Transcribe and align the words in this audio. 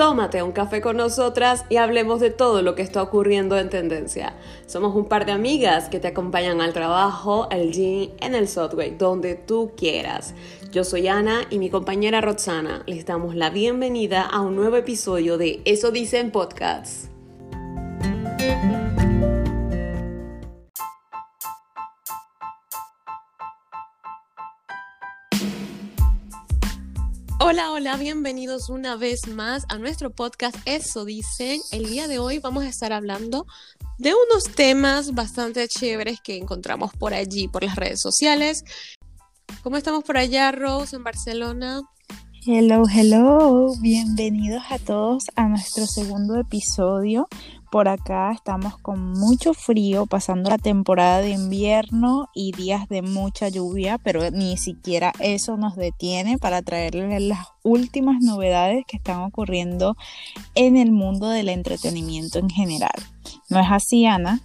tómate 0.00 0.42
un 0.42 0.52
café 0.52 0.80
con 0.80 0.96
nosotras 0.96 1.66
y 1.68 1.76
hablemos 1.76 2.20
de 2.20 2.30
todo 2.30 2.62
lo 2.62 2.74
que 2.74 2.80
está 2.80 3.02
ocurriendo 3.02 3.58
en 3.58 3.68
tendencia. 3.68 4.32
Somos 4.64 4.96
un 4.96 5.04
par 5.04 5.26
de 5.26 5.32
amigas 5.32 5.90
que 5.90 6.00
te 6.00 6.08
acompañan 6.08 6.62
al 6.62 6.72
trabajo, 6.72 7.48
al 7.50 7.70
gym, 7.70 8.08
en 8.18 8.34
el 8.34 8.48
subway, 8.48 8.96
donde 8.96 9.34
tú 9.34 9.72
quieras. 9.76 10.32
Yo 10.72 10.84
soy 10.84 11.06
Ana 11.08 11.42
y 11.50 11.58
mi 11.58 11.68
compañera 11.68 12.22
Roxana. 12.22 12.82
Les 12.86 13.04
damos 13.04 13.34
la 13.34 13.50
bienvenida 13.50 14.22
a 14.22 14.40
un 14.40 14.56
nuevo 14.56 14.78
episodio 14.78 15.36
de 15.36 15.60
Eso 15.66 15.90
Dicen 15.90 16.30
Podcasts. 16.30 17.09
Hola, 27.50 27.72
hola, 27.72 27.96
bienvenidos 27.96 28.68
una 28.68 28.94
vez 28.94 29.26
más 29.26 29.66
a 29.68 29.76
nuestro 29.76 30.10
podcast 30.10 30.56
Eso 30.66 31.04
Dicen. 31.04 31.60
El 31.72 31.86
día 31.86 32.06
de 32.06 32.20
hoy 32.20 32.38
vamos 32.38 32.62
a 32.62 32.68
estar 32.68 32.92
hablando 32.92 33.44
de 33.98 34.12
unos 34.14 34.44
temas 34.54 35.14
bastante 35.14 35.66
chéveres 35.66 36.20
que 36.20 36.36
encontramos 36.36 36.92
por 36.92 37.12
allí, 37.12 37.48
por 37.48 37.64
las 37.64 37.74
redes 37.74 37.98
sociales. 38.00 38.62
¿Cómo 39.64 39.76
estamos 39.76 40.04
por 40.04 40.16
allá, 40.16 40.52
Rose, 40.52 40.94
en 40.94 41.02
Barcelona? 41.02 41.82
Hello, 42.46 42.84
hello, 42.88 43.74
bienvenidos 43.80 44.62
a 44.70 44.78
todos 44.78 45.24
a 45.34 45.48
nuestro 45.48 45.86
segundo 45.86 46.38
episodio. 46.38 47.26
Por 47.70 47.86
acá 47.86 48.32
estamos 48.32 48.76
con 48.78 49.12
mucho 49.12 49.54
frío, 49.54 50.06
pasando 50.06 50.50
la 50.50 50.58
temporada 50.58 51.20
de 51.20 51.30
invierno 51.30 52.28
y 52.34 52.50
días 52.50 52.88
de 52.88 53.00
mucha 53.00 53.48
lluvia, 53.48 53.98
pero 53.98 54.28
ni 54.32 54.56
siquiera 54.56 55.12
eso 55.20 55.56
nos 55.56 55.76
detiene 55.76 56.36
para 56.36 56.62
traerles 56.62 57.22
las 57.22 57.46
últimas 57.62 58.20
novedades 58.22 58.84
que 58.88 58.96
están 58.96 59.20
ocurriendo 59.20 59.96
en 60.56 60.76
el 60.76 60.90
mundo 60.90 61.28
del 61.28 61.48
entretenimiento 61.48 62.40
en 62.40 62.50
general. 62.50 62.90
¿No 63.48 63.60
es 63.60 63.66
así, 63.70 64.04
Ana? 64.04 64.40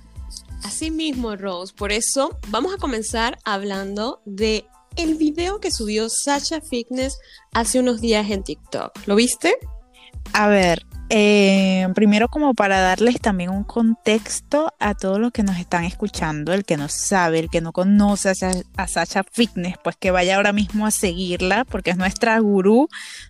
Así 0.64 0.92
mismo, 0.92 1.36
Rose. 1.36 1.74
Por 1.74 1.92
eso 1.92 2.38
vamos 2.50 2.74
a 2.74 2.78
comenzar 2.78 3.40
hablando 3.44 4.22
de 4.26 4.68
el 4.98 5.16
video 5.16 5.60
que 5.60 5.72
subió 5.72 6.10
Sasha 6.10 6.62
Fitness 6.62 7.18
hace 7.54 7.80
unos 7.80 8.02
días 8.02 8.30
en 8.30 8.44
TikTok. 8.44 8.92
¿Lo 9.08 9.16
viste? 9.16 9.56
A 10.34 10.48
ver, 10.48 10.86
eh, 11.10 11.88
primero 11.94 12.30
como 12.30 12.54
para 12.54 12.80
darles 12.80 13.20
también 13.20 13.52
un 13.52 13.64
contexto 13.64 14.74
a 14.80 14.96
todos 14.96 15.20
los 15.20 15.32
que 15.32 15.44
nos 15.44 15.58
están 15.58 15.84
escuchando, 15.84 16.54
el 16.54 16.66
que 16.66 16.78
no 16.78 16.90
sabe, 16.90 17.40
el 17.40 17.50
que 17.50 17.62
no 17.62 17.72
conoce 17.72 18.34
a, 18.76 18.88
Sacha 18.88 19.24
Fitness, 19.32 19.76
pues 19.84 19.96
que 19.98 20.12
vaya 20.12 20.38
ahora 20.38 20.54
mismo 20.54 20.86
a 20.86 20.92
seguirla 20.92 21.66
porque 21.66 21.92
es 21.92 21.98
nuestra 21.98 22.40
gurú 22.40 22.88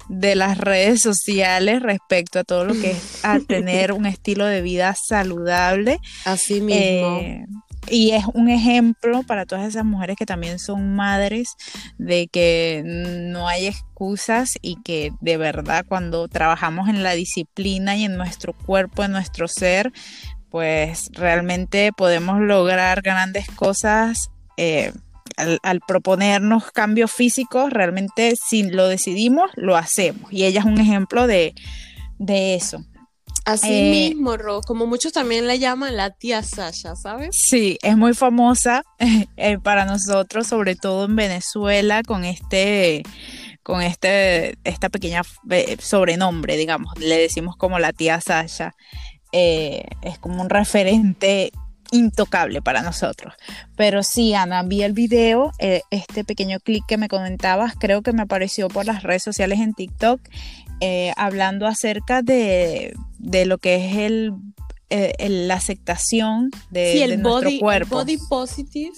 de 0.09 0.35
las 0.35 0.57
redes 0.57 1.01
sociales 1.01 1.81
respecto 1.81 2.39
a 2.39 2.43
todo 2.43 2.65
lo 2.65 2.73
que 2.73 2.91
es 2.91 3.23
a 3.23 3.39
tener 3.47 3.91
un 3.91 4.05
estilo 4.05 4.45
de 4.45 4.61
vida 4.61 4.95
saludable. 4.95 5.99
Así 6.23 6.61
mismo. 6.61 7.19
Eh, 7.19 7.45
y 7.89 8.11
es 8.11 8.25
un 8.33 8.49
ejemplo 8.49 9.23
para 9.23 9.45
todas 9.45 9.67
esas 9.67 9.85
mujeres 9.85 10.15
que 10.17 10.25
también 10.25 10.59
son 10.59 10.95
madres 10.95 11.55
de 11.97 12.27
que 12.27 12.83
no 12.85 13.47
hay 13.47 13.67
excusas 13.67 14.57
y 14.61 14.81
que 14.83 15.11
de 15.21 15.37
verdad 15.37 15.85
cuando 15.87 16.27
trabajamos 16.27 16.89
en 16.89 17.03
la 17.03 17.13
disciplina 17.13 17.95
y 17.95 18.05
en 18.05 18.17
nuestro 18.17 18.53
cuerpo, 18.53 19.03
en 19.03 19.11
nuestro 19.11 19.47
ser, 19.47 19.91
pues 20.49 21.09
realmente 21.13 21.91
podemos 21.95 22.39
lograr 22.39 23.01
grandes 23.01 23.47
cosas. 23.51 24.29
Eh, 24.57 24.93
al, 25.37 25.81
proponernos 25.85 26.71
cambios 26.71 27.11
físicos, 27.11 27.71
realmente 27.71 28.35
si 28.37 28.63
lo 28.63 28.87
decidimos, 28.87 29.51
lo 29.55 29.75
hacemos. 29.75 30.31
Y 30.31 30.45
ella 30.45 30.61
es 30.61 30.65
un 30.65 30.79
ejemplo 30.79 31.27
de, 31.27 31.53
de 32.19 32.55
eso. 32.55 32.85
Así 33.45 33.71
eh, 33.71 34.09
mismo, 34.09 34.37
Ro, 34.37 34.61
como 34.61 34.87
muchos 34.87 35.13
también 35.13 35.45
la 35.45 35.55
llaman 35.55 35.95
la 35.95 36.09
tía 36.09 36.41
Sasha, 36.41 36.95
¿sabes? 36.95 37.29
Sí, 37.31 37.77
es 37.83 37.95
muy 37.95 38.15
famosa 38.15 38.83
eh, 39.37 39.59
para 39.59 39.85
nosotros, 39.85 40.47
sobre 40.47 40.75
todo 40.75 41.05
en 41.05 41.15
Venezuela, 41.15 42.01
con 42.03 42.25
este 42.25 43.03
con 43.61 43.81
este, 43.81 44.57
esta 44.63 44.89
pequeña 44.89 45.21
eh, 45.49 45.77
sobrenombre, 45.79 46.55
digamos, 46.55 46.97
le 46.99 47.17
decimos 47.17 47.55
como 47.55 47.79
la 47.79 47.93
tía 47.93 48.21
Sasha. 48.21 48.73
es 49.31 50.19
como 50.19 50.41
un 50.41 50.49
referente 50.49 51.51
intocable 51.91 52.61
para 52.61 52.83
nosotros. 52.83 53.33
Pero 53.75 54.03
sí, 54.03 54.35
Ana, 54.35 54.61
vi 54.63 54.83
el 54.83 54.93
video, 54.93 55.51
este 55.57 56.23
pequeño 56.23 56.59
clic 56.59 56.83
que 56.87 56.97
me 56.97 57.07
comentabas, 57.07 57.73
creo 57.75 58.03
que 58.03 58.13
me 58.13 58.21
apareció 58.21 58.67
por 58.67 58.85
las 58.85 59.01
redes 59.01 59.23
sociales 59.23 59.59
en 59.59 59.73
TikTok 59.73 60.21
eh, 60.81 61.13
hablando 61.15 61.67
acerca 61.67 62.21
de, 62.21 62.93
lo 63.43 63.57
que 63.57 63.75
es 63.75 63.97
el, 63.97 64.31
eh, 64.89 65.27
la 65.27 65.55
aceptación 65.55 66.51
de, 66.69 67.03
el 67.03 67.21
nuestro 67.21 67.49
cuerpo. 67.59 67.95
body 67.97 68.17
positive, 68.29 68.95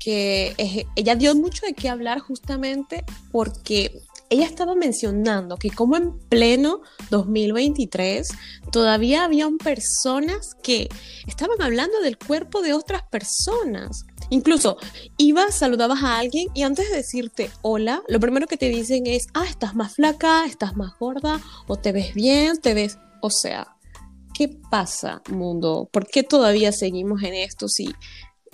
que 0.00 0.86
ella 0.96 1.14
dio 1.14 1.34
mucho 1.36 1.64
de 1.66 1.74
qué 1.74 1.88
hablar 1.88 2.18
justamente 2.18 3.04
porque 3.30 3.92
ella 4.30 4.46
estaba 4.46 4.74
mencionando 4.74 5.56
que 5.56 5.70
como 5.70 5.96
en 5.96 6.18
pleno 6.28 6.82
2023 7.10 8.28
todavía 8.70 9.24
había 9.24 9.48
personas 9.62 10.54
que 10.62 10.88
estaban 11.26 11.60
hablando 11.62 12.00
del 12.00 12.18
cuerpo 12.18 12.60
de 12.60 12.74
otras 12.74 13.02
personas. 13.04 14.04
Incluso 14.30 14.76
ibas, 15.16 15.54
saludabas 15.54 16.02
a 16.02 16.18
alguien 16.18 16.48
y 16.54 16.62
antes 16.62 16.90
de 16.90 16.96
decirte 16.96 17.50
hola, 17.62 18.02
lo 18.08 18.20
primero 18.20 18.46
que 18.46 18.58
te 18.58 18.68
dicen 18.68 19.06
es, 19.06 19.26
ah, 19.32 19.46
estás 19.48 19.74
más 19.74 19.94
flaca, 19.94 20.44
estás 20.44 20.76
más 20.76 20.92
gorda, 20.98 21.40
o 21.66 21.76
te 21.76 21.92
ves 21.92 22.14
bien, 22.14 22.60
te 22.60 22.74
ves, 22.74 22.98
o 23.20 23.30
sea, 23.30 23.76
¿qué 24.34 24.48
pasa, 24.70 25.22
mundo? 25.30 25.88
¿Por 25.92 26.06
qué 26.06 26.22
todavía 26.22 26.72
seguimos 26.72 27.22
en 27.22 27.34
esto 27.34 27.68
si 27.68 27.94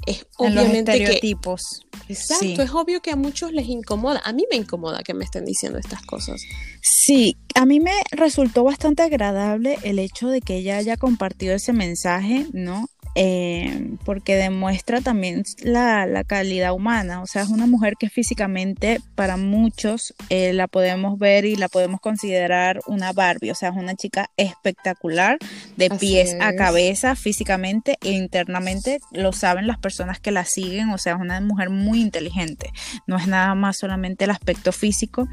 es 0.06 0.26
obviamente 0.36 0.92
los 0.92 1.00
estereotipos. 1.00 1.62
Exacto, 2.08 2.62
es 2.62 2.70
obvio 2.72 3.00
que 3.00 3.10
a 3.10 3.16
muchos 3.16 3.52
les 3.52 3.68
incomoda. 3.68 4.20
A 4.24 4.32
mí 4.32 4.44
me 4.50 4.56
incomoda 4.56 5.02
que 5.02 5.14
me 5.14 5.24
estén 5.24 5.44
diciendo 5.44 5.78
estas 5.78 6.04
cosas. 6.04 6.42
Sí, 6.82 7.36
a 7.54 7.64
mí 7.64 7.80
me 7.80 7.92
resultó 8.10 8.64
bastante 8.64 9.02
agradable 9.02 9.78
el 9.82 9.98
hecho 9.98 10.28
de 10.28 10.40
que 10.40 10.56
ella 10.56 10.76
haya 10.76 10.96
compartido 10.96 11.54
ese 11.54 11.72
mensaje, 11.72 12.46
¿no? 12.52 12.88
Eh, 13.16 13.96
porque 14.04 14.34
demuestra 14.34 15.00
también 15.00 15.44
la, 15.62 16.24
calidad 16.26 16.72
humana, 16.72 17.22
o 17.22 17.26
sea, 17.26 17.42
es 17.42 17.48
una 17.48 17.66
mujer 17.66 17.94
que 17.96 18.08
físicamente 18.08 19.00
para 19.14 19.36
muchos 19.36 20.14
eh, 20.30 20.52
la 20.52 20.66
podemos 20.66 21.16
ver 21.18 21.44
y 21.44 21.54
la 21.54 21.68
podemos 21.68 22.00
considerar 22.00 22.80
una 22.88 23.12
Barbie, 23.12 23.52
o 23.52 23.54
sea, 23.54 23.68
es 23.68 23.76
una 23.76 23.94
chica 23.94 24.30
espectacular 24.36 25.38
de 25.76 25.90
pies 25.90 26.34
a 26.40 26.54
cabeza 26.54 27.14
físicamente 27.14 27.98
e 28.02 28.10
internamente, 28.12 28.98
lo 29.12 29.32
saben 29.32 29.68
las 29.68 29.78
personas 29.78 30.18
que 30.18 30.32
la 30.32 30.44
siguen, 30.44 30.90
o 30.90 30.98
sea, 30.98 31.14
es 31.14 31.20
una 31.20 31.40
mujer 31.40 31.70
muy 31.70 32.00
inteligente, 32.00 32.70
no 33.06 33.16
es 33.16 33.28
nada 33.28 33.54
más 33.54 33.76
solamente 33.78 34.24
el 34.24 34.30
aspecto 34.30 34.72
físico, 34.72 35.28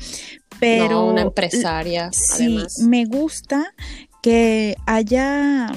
pero... 0.59 1.05
una 1.05 1.21
empresaria, 1.21 2.11
sí, 2.11 2.59
Me 2.83 3.05
gusta 3.05 3.73
que 4.21 4.75
haya 4.85 5.71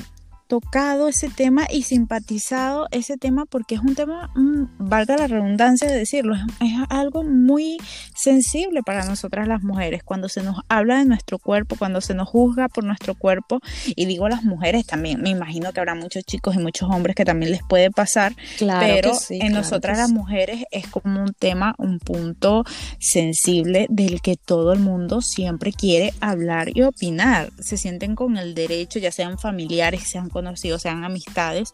tocado 0.54 1.09
ese 1.09 1.31
tema 1.31 1.66
y 1.69 1.82
simpatizado 1.82 2.87
ese 2.92 3.16
tema 3.16 3.44
porque 3.44 3.75
es 3.75 3.81
un 3.81 3.97
tema, 3.97 4.31
mm, 4.37 4.88
valga 4.88 5.16
la 5.16 5.26
redundancia 5.26 5.88
de 5.88 5.98
decirlo, 5.98 6.37
es, 6.37 6.75
algo 6.91 7.25
muy 7.25 7.78
sensible 8.15 8.82
para 8.84 9.04
nosotras 9.04 9.48
las 9.48 9.65
mujeres, 9.65 10.04
cuando 10.04 10.28
se 10.28 10.44
nos 10.44 10.59
habla 10.69 10.98
de 10.98 11.06
nuestro 11.06 11.41
cuerpo, 11.41 11.75
cuando 11.76 12.00
se 12.00 12.15
nos 12.15 12.28
juzga 12.28 12.69
por 12.69 12.84
nuestro 12.84 13.16
cuerpo, 13.16 13.59
y 13.97 14.04
digo 14.06 14.28
las 14.28 14.44
mujeres 14.44 14.87
también, 14.87 15.20
me 15.22 15.31
imagino 15.31 15.72
que 15.72 15.81
habrá 15.81 15.97
muchos 15.97 16.22
chicos 16.22 16.54
y 16.54 16.59
muchos 16.59 16.88
hombres 16.88 17.16
que 17.16 17.25
también 17.25 17.50
les 17.50 17.62
puede 17.65 17.91
pasar, 17.91 18.32
pero 18.60 19.10
en 19.31 19.53
nosotras 19.53 19.98
las 19.98 20.12
mujeres 20.12 20.65
es 20.71 20.86
como 20.86 21.21
un 21.21 21.32
tema, 21.32 21.75
un 21.78 21.98
punto 21.98 22.62
sensible 23.00 23.86
del 23.91 24.21
que 24.21 24.36
todo 24.36 24.72
el 24.72 24.78
mundo 24.78 25.21
siempre 25.21 25.72
quiere 25.72 26.15
hablar 26.21 26.68
y 26.72 26.83
opinar, 26.83 27.50
se 27.59 27.77
sienten 27.77 28.15
con 28.15 28.36
el 28.36 28.54
derecho, 28.54 29.00
ya 29.00 29.10
sean 29.10 29.36
familiares, 29.36 30.03
sean 30.03 30.28
conocidos, 30.45 30.83
sean 30.83 31.05
amistades, 31.05 31.73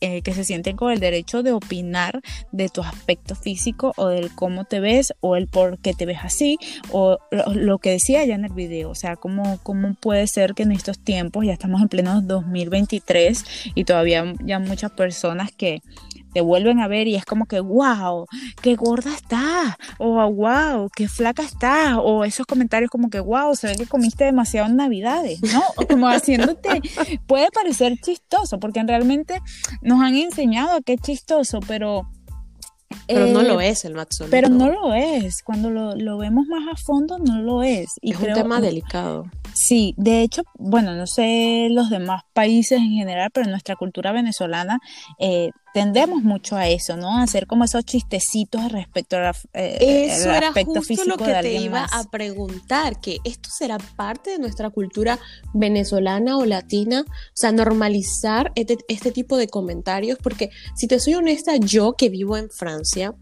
eh, 0.00 0.22
que 0.22 0.34
se 0.34 0.44
sienten 0.44 0.76
con 0.76 0.92
el 0.92 1.00
derecho 1.00 1.42
de 1.42 1.52
opinar 1.52 2.20
de 2.52 2.68
tu 2.68 2.82
aspecto 2.82 3.34
físico 3.34 3.92
o 3.96 4.08
del 4.08 4.34
cómo 4.34 4.64
te 4.64 4.80
ves 4.80 5.12
o 5.20 5.36
el 5.36 5.46
por 5.46 5.78
qué 5.78 5.94
te 5.94 6.06
ves 6.06 6.18
así 6.22 6.58
o 6.90 7.18
lo, 7.30 7.78
que 7.78 7.90
decía 7.90 8.24
ya 8.24 8.34
en 8.34 8.44
el 8.44 8.52
video, 8.52 8.90
o 8.90 8.94
sea, 8.94 9.16
cómo, 9.16 9.58
cómo 9.62 9.94
puede 9.94 10.26
ser 10.26 10.54
que 10.54 10.64
en 10.64 10.72
estos 10.72 10.98
tiempos, 10.98 11.46
ya 11.46 11.52
estamos 11.52 11.80
en 11.80 11.88
pleno 11.88 12.20
2023 12.20 13.72
y 13.74 13.84
todavía 13.84 14.24
ya 14.44 14.58
muchas 14.58 14.90
personas 14.90 15.52
que 15.52 15.80
te 16.38 16.42
vuelven 16.42 16.78
a 16.78 16.86
ver 16.86 17.08
y 17.08 17.16
es 17.16 17.24
como 17.24 17.46
que, 17.46 17.58
wow, 17.58 18.24
qué 18.62 18.76
gorda 18.76 19.12
estás, 19.12 19.74
o 19.98 20.24
wow, 20.30 20.88
qué 20.94 21.08
flaca 21.08 21.42
estás, 21.42 21.96
o 22.00 22.24
esos 22.24 22.46
comentarios 22.46 22.92
como 22.92 23.10
que, 23.10 23.18
wow, 23.18 23.56
se 23.56 23.66
ve 23.66 23.74
que 23.74 23.86
comiste 23.86 24.22
demasiado 24.22 24.68
en 24.68 24.76
Navidades, 24.76 25.40
¿no? 25.52 25.60
Como 25.88 26.06
haciéndote, 26.06 26.80
puede 27.26 27.48
parecer 27.50 27.98
chistoso, 28.00 28.60
porque 28.60 28.80
realmente 28.84 29.40
nos 29.82 30.00
han 30.00 30.14
enseñado 30.14 30.80
que 30.82 30.92
es 30.92 31.00
chistoso, 31.00 31.58
pero 31.66 32.06
Pero 33.08 33.26
no 33.26 33.42
lo 33.42 33.60
Eh, 33.60 33.70
es 33.70 33.84
el 33.84 33.98
absoluto. 33.98 34.30
Pero 34.30 34.48
no 34.48 34.70
lo 34.70 34.94
es. 34.94 35.42
Cuando 35.42 35.70
lo, 35.70 35.96
lo 35.96 36.18
vemos 36.18 36.46
más 36.46 36.62
a 36.72 36.76
fondo, 36.76 37.18
no 37.18 37.42
lo 37.42 37.64
es. 37.64 37.94
Y 38.00 38.12
es 38.12 38.20
un 38.20 38.32
tema 38.32 38.60
delicado. 38.60 39.24
Sí, 39.54 39.92
de 39.96 40.22
hecho, 40.22 40.42
bueno, 40.56 40.94
no 40.94 41.06
sé 41.06 41.68
los 41.70 41.90
demás 41.90 42.22
países 42.32 42.78
en 42.78 42.90
general, 42.90 43.30
pero 43.32 43.50
nuestra 43.50 43.74
cultura 43.74 44.12
venezolana 44.12 44.78
eh, 45.18 45.50
tendemos 45.74 46.22
mucho 46.22 46.56
a 46.56 46.68
eso, 46.68 46.96
¿no? 46.96 47.18
A 47.18 47.22
hacer 47.22 47.46
como 47.46 47.64
esos 47.64 47.84
chistecitos 47.84 48.72
respecto 48.72 49.16
al 49.16 49.34
eh, 49.52 50.08
Eso 50.10 50.30
al 50.30 50.36
era 50.36 50.48
aspecto 50.48 50.74
justo 50.74 50.88
físico 50.88 51.16
lo 51.16 51.16
de 51.16 51.32
que 51.32 51.40
te 51.40 51.52
iba 51.54 51.82
más. 51.82 51.92
a 51.92 52.10
preguntar, 52.10 53.00
que 53.00 53.18
esto 53.24 53.50
será 53.50 53.78
parte 53.78 54.30
de 54.30 54.38
nuestra 54.38 54.70
cultura 54.70 55.18
venezolana 55.54 56.38
o 56.38 56.44
latina, 56.44 57.04
o 57.08 57.12
sea, 57.34 57.52
normalizar 57.52 58.52
este, 58.54 58.78
este 58.88 59.12
tipo 59.12 59.36
de 59.36 59.48
comentarios, 59.48 60.18
porque 60.22 60.50
si 60.74 60.86
te 60.86 60.98
soy 61.00 61.14
honesta, 61.14 61.56
yo 61.56 61.94
que 61.94 62.08
vivo 62.08 62.36
en 62.36 62.50
Francia, 62.50 63.14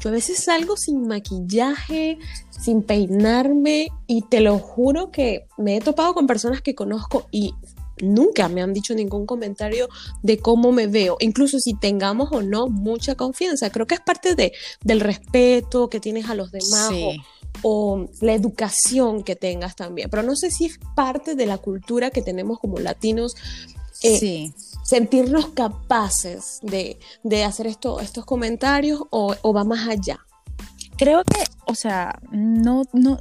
yo 0.00 0.10
a 0.10 0.12
veces 0.12 0.44
salgo 0.44 0.76
sin 0.76 1.06
maquillaje, 1.06 2.18
sin 2.50 2.82
peinarme, 2.82 3.88
y 4.06 4.22
te 4.22 4.40
lo 4.40 4.58
juro 4.58 5.10
que 5.10 5.46
me 5.56 5.76
he 5.76 5.80
topado 5.80 6.14
con 6.14 6.26
personas 6.26 6.60
que 6.60 6.74
conozco 6.74 7.26
y 7.30 7.54
nunca 8.02 8.48
me 8.48 8.62
han 8.62 8.72
dicho 8.72 8.94
ningún 8.94 9.26
comentario 9.26 9.88
de 10.22 10.38
cómo 10.38 10.72
me 10.72 10.86
veo, 10.86 11.16
incluso 11.20 11.58
si 11.58 11.74
tengamos 11.74 12.30
o 12.32 12.42
no 12.42 12.66
mucha 12.68 13.14
confianza. 13.14 13.70
Creo 13.70 13.86
que 13.86 13.94
es 13.94 14.00
parte 14.00 14.34
de, 14.34 14.52
del 14.82 15.00
respeto 15.00 15.88
que 15.88 16.00
tienes 16.00 16.28
a 16.28 16.34
los 16.34 16.50
demás 16.50 16.88
Sí. 16.90 17.20
o, 17.62 17.96
o 17.96 18.08
la 18.20 18.34
educación 18.34 19.22
que 19.22 19.36
tengas 19.36 19.76
también. 19.76 20.10
Pero 20.10 20.22
no 20.22 20.34
sé 20.36 20.50
si 20.50 20.66
es 20.66 20.78
parte 20.96 21.34
de 21.34 21.46
la 21.46 21.58
cultura 21.58 22.10
que 22.10 22.22
tenemos 22.22 22.58
como 22.58 22.78
latinos. 22.78 23.34
eh, 24.02 24.18
sí. 24.18 24.52
sentirnos 24.84 25.46
capaces 25.54 26.58
de, 26.62 26.98
de 27.22 27.44
hacer 27.44 27.66
esto, 27.66 28.00
estos 28.00 28.24
comentarios 28.26 29.00
o, 29.10 29.34
o 29.40 29.52
va 29.54 29.64
más 29.64 29.88
allá. 29.88 30.18
Creo 30.98 31.22
que, 31.24 31.42
o 31.66 31.74
sea, 31.74 32.20
no, 32.30 32.82
no, 32.92 33.16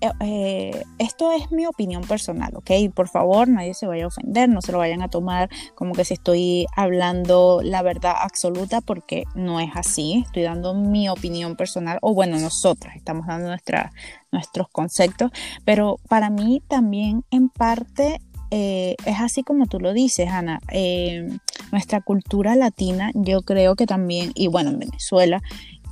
eh, 0.00 0.10
eh, 0.20 0.84
esto 0.98 1.32
es 1.32 1.50
mi 1.50 1.66
opinión 1.66 2.02
personal, 2.02 2.54
¿ok? 2.54 2.70
Por 2.94 3.08
favor, 3.08 3.48
nadie 3.48 3.74
se 3.74 3.86
vaya 3.86 4.04
a 4.04 4.08
ofender, 4.08 4.48
no 4.48 4.60
se 4.60 4.72
lo 4.72 4.78
vayan 4.78 5.02
a 5.02 5.08
tomar 5.08 5.48
como 5.74 5.94
que 5.94 6.04
si 6.04 6.14
estoy 6.14 6.66
hablando 6.76 7.60
la 7.62 7.82
verdad 7.82 8.14
absoluta, 8.18 8.80
porque 8.80 9.24
no 9.34 9.60
es 9.60 9.70
así. 9.74 10.22
Estoy 10.26 10.42
dando 10.42 10.74
mi 10.74 11.08
opinión 11.08 11.56
personal, 11.56 11.98
o 12.02 12.14
bueno, 12.14 12.38
nosotras 12.38 12.96
estamos 12.96 13.26
dando 13.26 13.48
nuestra, 13.48 13.92
nuestros 14.32 14.68
conceptos, 14.68 15.30
pero 15.64 15.98
para 16.08 16.30
mí 16.30 16.62
también 16.68 17.24
en 17.30 17.48
parte 17.48 18.20
eh, 18.50 18.96
es 19.04 19.20
así 19.20 19.42
como 19.42 19.66
tú 19.66 19.80
lo 19.80 19.92
dices, 19.92 20.28
Ana. 20.28 20.60
nuestra 21.72 22.00
cultura 22.00 22.54
latina, 22.54 23.10
yo 23.14 23.42
creo 23.42 23.76
que 23.76 23.86
también, 23.86 24.32
y 24.34 24.48
bueno, 24.48 24.70
en 24.70 24.78
Venezuela 24.78 25.42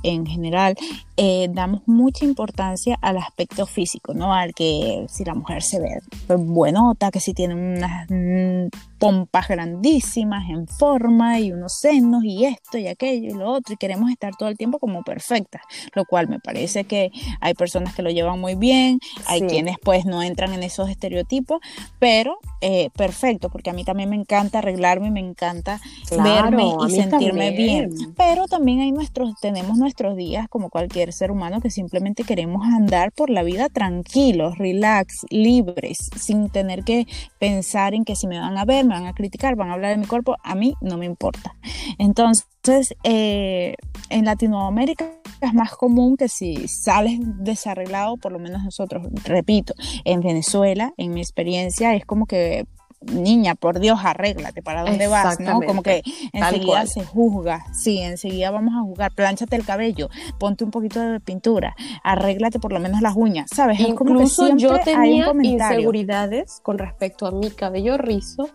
en 0.05 0.25
general, 0.25 0.75
eh, 1.17 1.47
damos 1.51 1.81
mucha 1.85 2.25
importancia 2.25 2.97
al 3.01 3.17
aspecto 3.17 3.65
físico, 3.65 4.13
¿no? 4.13 4.33
Al 4.33 4.53
que 4.53 5.05
si 5.09 5.23
la 5.23 5.33
mujer 5.33 5.61
se 5.63 5.79
ve 5.79 6.01
buenota, 6.37 7.11
que 7.11 7.19
si 7.19 7.33
tiene 7.33 7.55
unas 7.55 8.07
mm, 8.09 8.67
pompas 8.99 9.47
grandísimas 9.47 10.49
en 10.49 10.67
forma 10.67 11.39
y 11.39 11.51
unos 11.51 11.73
senos 11.79 12.23
y 12.23 12.45
esto 12.45 12.77
y 12.77 12.87
aquello 12.87 13.29
y 13.29 13.33
lo 13.33 13.51
otro, 13.51 13.73
y 13.73 13.77
queremos 13.77 14.09
estar 14.09 14.35
todo 14.35 14.49
el 14.49 14.57
tiempo 14.57 14.79
como 14.79 15.03
perfectas, 15.03 15.61
lo 15.93 16.05
cual 16.05 16.27
me 16.27 16.39
parece 16.39 16.85
que 16.85 17.11
hay 17.39 17.53
personas 17.53 17.93
que 17.95 18.01
lo 18.01 18.09
llevan 18.09 18.39
muy 18.39 18.55
bien, 18.55 18.99
hay 19.27 19.41
Sí. 19.41 19.47
quienes 19.47 19.77
pues 19.83 20.05
no 20.05 20.23
entran 20.23 20.53
en 20.53 20.63
esos 20.63 20.89
estereotipos, 20.89 21.59
pero 21.99 22.37
eh, 22.61 22.89
perfecto, 22.95 23.49
porque 23.49 23.69
a 23.69 23.73
mí 23.73 23.83
también 23.83 24.09
me 24.09 24.15
encanta 24.15 24.59
arreglarme, 24.59 25.11
me 25.11 25.19
encanta 25.19 25.79
verme 26.11 26.73
y 26.87 26.89
sentirme 26.91 27.47
también. 27.47 27.89
bien. 27.89 28.13
Pero 28.17 28.47
también 28.47 28.79
hay 28.79 28.91
nuestros, 28.91 29.33
tenemos 29.41 29.77
nuestros 29.77 30.15
días 30.15 30.47
como 30.49 30.69
cualquier 30.69 31.04
ser 31.13 31.31
humano 31.31 31.61
que 31.61 31.69
simplemente 31.69 32.23
queremos 32.23 32.65
andar 32.65 33.11
por 33.11 33.29
la 33.29 33.43
vida 33.43 33.69
tranquilos, 33.69 34.57
relax, 34.57 35.25
libres, 35.29 36.09
sin 36.17 36.49
tener 36.49 36.83
que 36.83 37.07
pensar 37.39 37.93
en 37.93 38.05
que 38.05 38.15
si 38.15 38.27
me 38.27 38.39
van 38.39 38.57
a 38.57 38.65
ver, 38.65 38.85
me 38.85 38.93
van 38.93 39.05
a 39.05 39.13
criticar, 39.13 39.55
van 39.55 39.69
a 39.69 39.73
hablar 39.73 39.91
de 39.91 39.97
mi 39.97 40.05
cuerpo, 40.05 40.35
a 40.43 40.55
mí 40.55 40.73
no 40.81 40.97
me 40.97 41.05
importa. 41.05 41.55
Entonces, 41.97 42.95
eh, 43.03 43.75
en 44.09 44.25
Latinoamérica 44.25 45.11
es 45.41 45.53
más 45.53 45.71
común 45.71 46.17
que 46.17 46.27
si 46.27 46.67
sales 46.67 47.19
desarreglado, 47.39 48.17
por 48.17 48.31
lo 48.31 48.39
menos 48.39 48.63
nosotros, 48.63 49.07
repito, 49.25 49.73
en 50.03 50.21
Venezuela, 50.21 50.93
en 50.97 51.13
mi 51.13 51.21
experiencia, 51.21 51.95
es 51.95 52.05
como 52.05 52.25
que 52.25 52.65
niña, 53.05 53.55
por 53.55 53.79
Dios, 53.79 53.99
arréglate, 54.03 54.61
¿para 54.61 54.83
dónde 54.83 55.07
vas? 55.07 55.39
¿no? 55.39 55.61
Como 55.61 55.83
que 55.83 56.01
enseguida 56.33 56.85
se 56.85 57.03
juzga, 57.03 57.65
sí, 57.73 57.99
enseguida 57.99 58.51
vamos 58.51 58.73
a 58.75 58.81
jugar, 58.81 59.11
plánchate 59.13 59.55
el 59.55 59.65
cabello, 59.65 60.09
ponte 60.39 60.63
un 60.63 60.71
poquito 60.71 60.99
de 60.99 61.19
pintura, 61.19 61.75
arréglate 62.03 62.59
por 62.59 62.71
lo 62.71 62.79
menos 62.79 63.01
las 63.01 63.15
uñas, 63.15 63.49
¿sabes? 63.53 63.79
Es 63.79 63.93
como 63.93 64.15
que 64.17 64.23
Incluso 64.23 64.55
yo 64.55 64.79
tenía 64.79 65.31
inseguridades 65.41 66.59
con 66.63 66.77
respecto 66.77 67.27
a 67.27 67.31
mi 67.31 67.51
cabello 67.51 67.97
rizo 67.97 68.49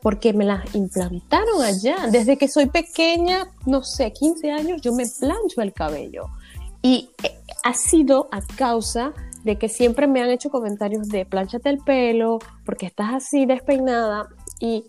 porque 0.00 0.32
me 0.32 0.44
las 0.44 0.74
implantaron 0.74 1.62
allá. 1.62 2.06
Desde 2.10 2.36
que 2.36 2.48
soy 2.48 2.66
pequeña, 2.66 3.50
no 3.66 3.82
sé, 3.82 4.12
15 4.12 4.50
años, 4.52 4.80
yo 4.80 4.92
me 4.92 5.04
plancho 5.06 5.60
el 5.60 5.72
cabello. 5.72 6.26
Y 6.82 7.10
eh, 7.24 7.32
ha 7.64 7.74
sido 7.74 8.28
a 8.30 8.40
causa 8.40 9.12
de 9.48 9.56
que 9.56 9.70
siempre 9.70 10.06
me 10.06 10.20
han 10.20 10.28
hecho 10.28 10.50
comentarios 10.50 11.08
de 11.08 11.24
planchate 11.24 11.70
el 11.70 11.78
pelo, 11.78 12.38
porque 12.66 12.84
estás 12.84 13.14
así 13.14 13.46
despeinada. 13.46 14.28
Y, 14.60 14.84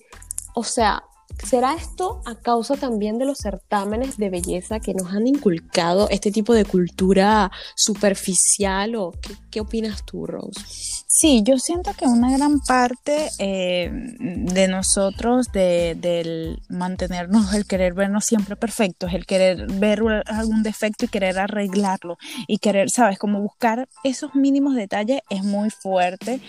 o 0.54 0.66
sea, 0.66 1.04
¿será 1.46 1.76
esto 1.76 2.20
a 2.26 2.36
causa 2.36 2.76
también 2.76 3.18
de 3.20 3.26
los 3.26 3.38
certámenes 3.38 4.18
de 4.18 4.30
belleza 4.30 4.82
que 4.82 4.94
nos 4.94 5.14
han 5.14 5.28
inculcado 5.28 6.10
este 6.10 6.30
tipo 6.30 6.54
de 6.54 6.66
cultura 6.66 7.50
superficial? 7.74 8.96
¿O 8.96 9.12
qué, 9.12 9.34
qué 9.50 9.62
opinas 9.62 10.06
tú, 10.06 10.26
Rose? 10.26 10.99
Sí, 11.22 11.44
yo 11.44 11.58
siento 11.58 11.92
que 11.96 12.06
una 12.06 12.32
gran 12.32 12.62
parte 12.62 13.28
eh, 13.40 13.92
de 13.92 14.70
nosotros, 14.70 15.52
de, 15.52 15.98
del 16.00 16.62
mantenernos, 16.70 17.54
el 17.54 17.66
querer 17.66 17.94
vernos 17.94 18.24
siempre 18.24 18.56
perfectos, 18.56 19.12
el 19.12 19.26
querer 19.26 19.70
ver 19.70 20.02
algún 20.28 20.64
defecto 20.64 21.04
y 21.04 21.08
querer 21.10 21.38
arreglarlo 21.38 22.18
y 22.48 22.60
querer, 22.60 22.90
sabes, 22.90 23.20
como 23.20 23.42
buscar 23.42 23.90
esos 24.06 24.34
mínimos 24.34 24.76
detalles 24.76 25.20
es 25.30 25.44
muy 25.44 25.70
fuerte 25.72 26.40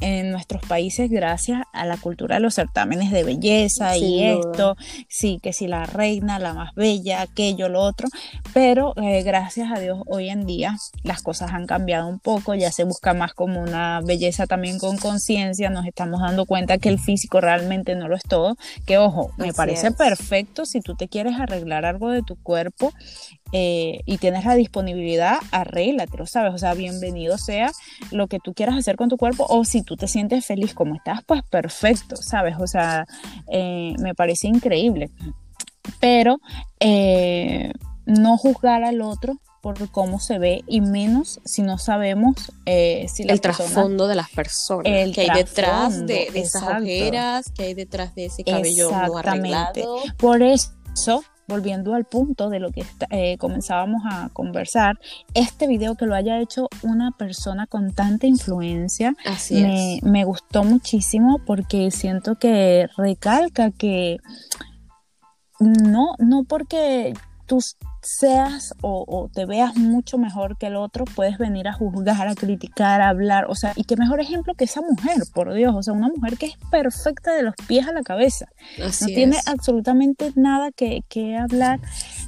en 0.00 0.30
nuestros 0.30 0.62
países 0.62 1.10
gracias 1.10 1.62
a 1.72 1.84
la 1.84 1.96
cultura 1.96 2.36
de 2.36 2.42
los 2.42 2.54
certámenes 2.54 3.10
de 3.10 3.24
belleza 3.24 3.96
y 3.96 4.32
duda. 4.32 4.50
esto, 4.52 4.76
sí, 5.08 5.40
que 5.42 5.52
si 5.52 5.66
la 5.66 5.86
reina, 5.86 6.38
la 6.38 6.54
más 6.54 6.72
bella, 6.76 7.22
aquello, 7.22 7.68
lo 7.68 7.80
otro, 7.80 8.06
pero 8.54 8.94
eh, 9.02 9.24
gracias 9.24 9.72
a 9.74 9.80
Dios 9.80 9.98
hoy 10.06 10.28
en 10.28 10.46
día 10.46 10.76
las 11.02 11.20
cosas 11.20 11.50
han 11.50 11.66
cambiado 11.66 12.06
un 12.06 12.20
poco, 12.20 12.54
ya 12.54 12.70
se 12.70 12.84
busca 12.84 13.12
más 13.12 13.34
como 13.34 13.60
una 13.60 14.00
belleza 14.02 14.19
también 14.46 14.78
con 14.78 14.96
conciencia, 14.98 15.70
nos 15.70 15.86
estamos 15.86 16.20
dando 16.20 16.44
cuenta 16.44 16.78
que 16.78 16.88
el 16.88 16.98
físico 16.98 17.40
realmente 17.40 17.94
no 17.94 18.08
lo 18.08 18.16
es 18.16 18.22
todo, 18.22 18.56
que 18.86 18.98
ojo, 18.98 19.32
me 19.38 19.48
Así 19.48 19.56
parece 19.56 19.88
es. 19.88 19.94
perfecto 19.94 20.66
si 20.66 20.80
tú 20.80 20.94
te 20.94 21.08
quieres 21.08 21.38
arreglar 21.38 21.84
algo 21.84 22.10
de 22.10 22.22
tu 22.22 22.36
cuerpo 22.36 22.92
eh, 23.52 24.00
y 24.04 24.18
tienes 24.18 24.44
la 24.44 24.54
disponibilidad, 24.54 25.38
arréglatelo, 25.50 26.26
¿sabes? 26.26 26.54
O 26.54 26.58
sea, 26.58 26.74
bienvenido 26.74 27.38
sea 27.38 27.70
lo 28.10 28.26
que 28.26 28.38
tú 28.38 28.52
quieras 28.54 28.76
hacer 28.76 28.96
con 28.96 29.08
tu 29.08 29.16
cuerpo 29.16 29.46
o 29.48 29.64
si 29.64 29.82
tú 29.82 29.96
te 29.96 30.06
sientes 30.06 30.44
feliz 30.46 30.74
como 30.74 30.94
estás, 30.94 31.20
pues 31.26 31.42
perfecto, 31.42 32.16
¿sabes? 32.16 32.56
O 32.58 32.66
sea, 32.66 33.06
eh, 33.50 33.94
me 33.98 34.14
parece 34.14 34.48
increíble. 34.48 35.10
Pero 35.98 36.38
eh, 36.78 37.72
no 38.06 38.36
juzgar 38.36 38.84
al 38.84 39.00
otro 39.00 39.40
por 39.60 39.90
cómo 39.90 40.20
se 40.20 40.38
ve 40.38 40.64
y 40.66 40.80
menos 40.80 41.40
si 41.44 41.62
no 41.62 41.78
sabemos 41.78 42.52
eh, 42.66 43.06
si 43.12 43.24
la 43.24 43.34
el 43.34 43.40
persona 43.40 43.68
trasfondo 43.68 44.06
de 44.06 44.14
las 44.14 44.30
personas 44.30 44.86
El 44.86 45.14
que 45.14 45.22
hay 45.22 45.30
detrás 45.44 46.06
de, 46.06 46.28
de 46.32 46.40
esas 46.40 46.62
ojeras, 46.62 47.50
que 47.54 47.64
hay 47.64 47.74
detrás 47.74 48.14
de 48.14 48.26
ese 48.26 48.42
cabello 48.44 48.90
no 48.90 49.18
arreglado. 49.18 49.98
Por 50.16 50.42
eso, 50.42 51.22
volviendo 51.46 51.94
al 51.94 52.04
punto 52.06 52.48
de 52.48 52.58
lo 52.58 52.70
que 52.70 52.84
eh, 53.10 53.36
comenzábamos 53.38 54.02
a 54.10 54.30
conversar, 54.32 54.98
este 55.34 55.66
video 55.66 55.94
que 55.94 56.06
lo 56.06 56.14
haya 56.14 56.40
hecho 56.40 56.68
una 56.82 57.10
persona 57.10 57.66
con 57.66 57.92
tanta 57.92 58.26
influencia 58.26 59.14
Así 59.26 59.60
me, 59.60 59.96
es. 59.96 60.02
me 60.02 60.24
gustó 60.24 60.64
muchísimo 60.64 61.40
porque 61.44 61.90
siento 61.90 62.36
que 62.36 62.88
recalca 62.96 63.70
que 63.72 64.18
no, 65.58 66.14
no 66.18 66.44
porque 66.44 67.12
tú 67.46 67.58
seas 68.02 68.74
o, 68.82 69.04
o 69.06 69.28
te 69.28 69.46
veas 69.46 69.76
mucho 69.76 70.18
mejor 70.18 70.56
que 70.56 70.66
el 70.66 70.76
otro, 70.76 71.04
puedes 71.04 71.38
venir 71.38 71.68
a 71.68 71.72
juzgar, 71.72 72.28
a 72.28 72.34
criticar, 72.34 73.00
a 73.00 73.08
hablar, 73.08 73.46
o 73.48 73.54
sea, 73.54 73.72
y 73.76 73.84
qué 73.84 73.96
mejor 73.96 74.20
ejemplo 74.20 74.54
que 74.54 74.64
esa 74.64 74.80
mujer, 74.80 75.18
por 75.34 75.52
Dios, 75.54 75.74
o 75.74 75.82
sea, 75.82 75.92
una 75.92 76.08
mujer 76.08 76.38
que 76.38 76.46
es 76.46 76.56
perfecta 76.70 77.32
de 77.32 77.42
los 77.42 77.54
pies 77.66 77.86
a 77.86 77.92
la 77.92 78.02
cabeza, 78.02 78.46
Así 78.82 79.04
no 79.04 79.08
tiene 79.08 79.36
absolutamente 79.46 80.32
nada 80.34 80.70
que, 80.72 81.02
que 81.08 81.36
hablar 81.36 81.80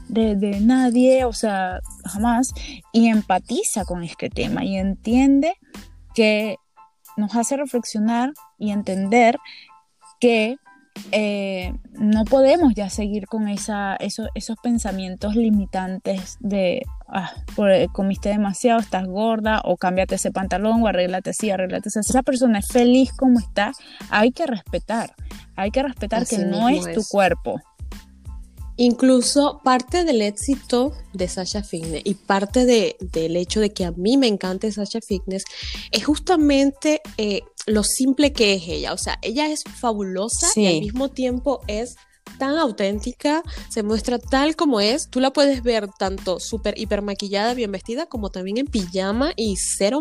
de, 0.08 0.36
de 0.36 0.60
nadie, 0.60 1.24
o 1.24 1.32
sea, 1.32 1.80
jamás, 2.04 2.52
y 2.92 3.08
empatiza 3.08 3.84
con 3.84 4.02
este 4.02 4.28
tema 4.28 4.64
y 4.64 4.76
entiende 4.76 5.54
que 6.14 6.56
nos 7.16 7.34
hace 7.34 7.56
reflexionar 7.56 8.32
y 8.58 8.70
entender 8.70 9.38
que 10.20 10.56
eh, 11.10 11.74
no 11.92 12.24
podemos 12.24 12.74
ya 12.74 12.88
seguir 12.90 13.26
con 13.26 13.48
esa, 13.48 13.96
esos 13.96 14.56
pensamientos 14.62 15.36
limitantes 15.36 16.36
de 16.40 16.82
ah, 17.08 17.32
eh, 17.68 17.88
comiste 17.92 18.30
demasiado, 18.30 18.80
estás 18.80 19.06
gorda, 19.06 19.60
o 19.64 19.76
cámbiate 19.76 20.14
ese 20.16 20.30
pantalón, 20.30 20.82
o 20.82 20.86
arréglate 20.86 21.30
así, 21.30 21.50
arréglate 21.50 21.88
así. 21.88 21.98
esa 22.00 22.22
persona 22.22 22.58
es 22.58 22.68
feliz 22.68 23.12
como 23.12 23.38
está, 23.38 23.72
hay 24.10 24.32
que 24.32 24.46
respetar, 24.46 25.14
hay 25.56 25.70
que 25.70 25.82
respetar 25.82 26.26
que 26.26 26.38
no 26.38 26.68
es, 26.68 26.92
tu 26.92 27.02
cuerpo. 27.10 27.60
Incluso 28.76 29.60
parte 29.62 30.04
del 30.04 30.22
éxito 30.22 30.92
de 31.12 31.28
Sasha 31.28 31.62
Fitness 31.62 32.02
y 32.04 32.14
parte 32.14 32.64
del 32.64 33.36
hecho 33.36 33.60
de 33.60 33.72
que 33.72 33.84
a 33.84 33.92
mí 33.92 34.16
me 34.16 34.28
encante 34.28 34.72
Sasha 34.72 35.00
Fitness 35.06 35.44
es 35.90 36.04
justamente 36.04 37.00
eh, 37.18 37.42
lo 37.66 37.82
simple 37.84 38.32
que 38.32 38.54
es 38.54 38.62
ella. 38.66 38.92
O 38.92 38.98
sea, 38.98 39.18
ella 39.22 39.48
es 39.48 39.62
fabulosa 39.78 40.48
y 40.56 40.66
al 40.66 40.80
mismo 40.80 41.10
tiempo 41.10 41.60
es 41.66 41.96
tan 42.38 42.56
auténtica, 42.56 43.42
se 43.68 43.82
muestra 43.82 44.18
tal 44.18 44.56
como 44.56 44.80
es. 44.80 45.08
Tú 45.10 45.20
la 45.20 45.32
puedes 45.32 45.62
ver 45.62 45.88
tanto 45.98 46.40
súper 46.40 46.78
hiper 46.78 47.02
maquillada, 47.02 47.54
bien 47.54 47.72
vestida, 47.72 48.06
como 48.06 48.30
también 48.30 48.58
en 48.58 48.66
pijama 48.66 49.32
y 49.36 49.56
cero 49.56 50.00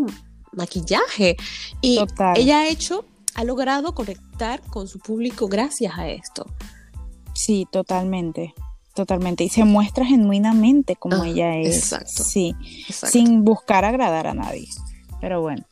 maquillaje. 0.53 1.35
Y 1.81 1.99
ella 2.35 2.61
ha 2.61 2.67
hecho, 2.69 3.05
ha 3.35 3.43
logrado 3.43 3.93
conectar 3.93 4.61
con 4.61 4.87
su 4.87 4.99
público 4.99 5.47
gracias 5.47 5.97
a 5.97 6.09
esto. 6.09 6.45
Sí, 7.33 7.67
totalmente. 7.71 8.53
Totalmente. 8.93 9.43
Y 9.43 9.50
se 9.50 9.63
muestra 9.63 10.05
genuinamente 10.05 10.95
como 10.95 11.23
ah, 11.23 11.27
ella 11.27 11.55
es. 11.57 11.77
Exacto. 11.77 12.23
Sí. 12.23 12.55
Sin 12.89 13.45
buscar 13.45 13.85
agradar 13.85 14.27
a 14.27 14.33
nadie. 14.33 14.67
Pero 15.21 15.41
bueno. 15.41 15.63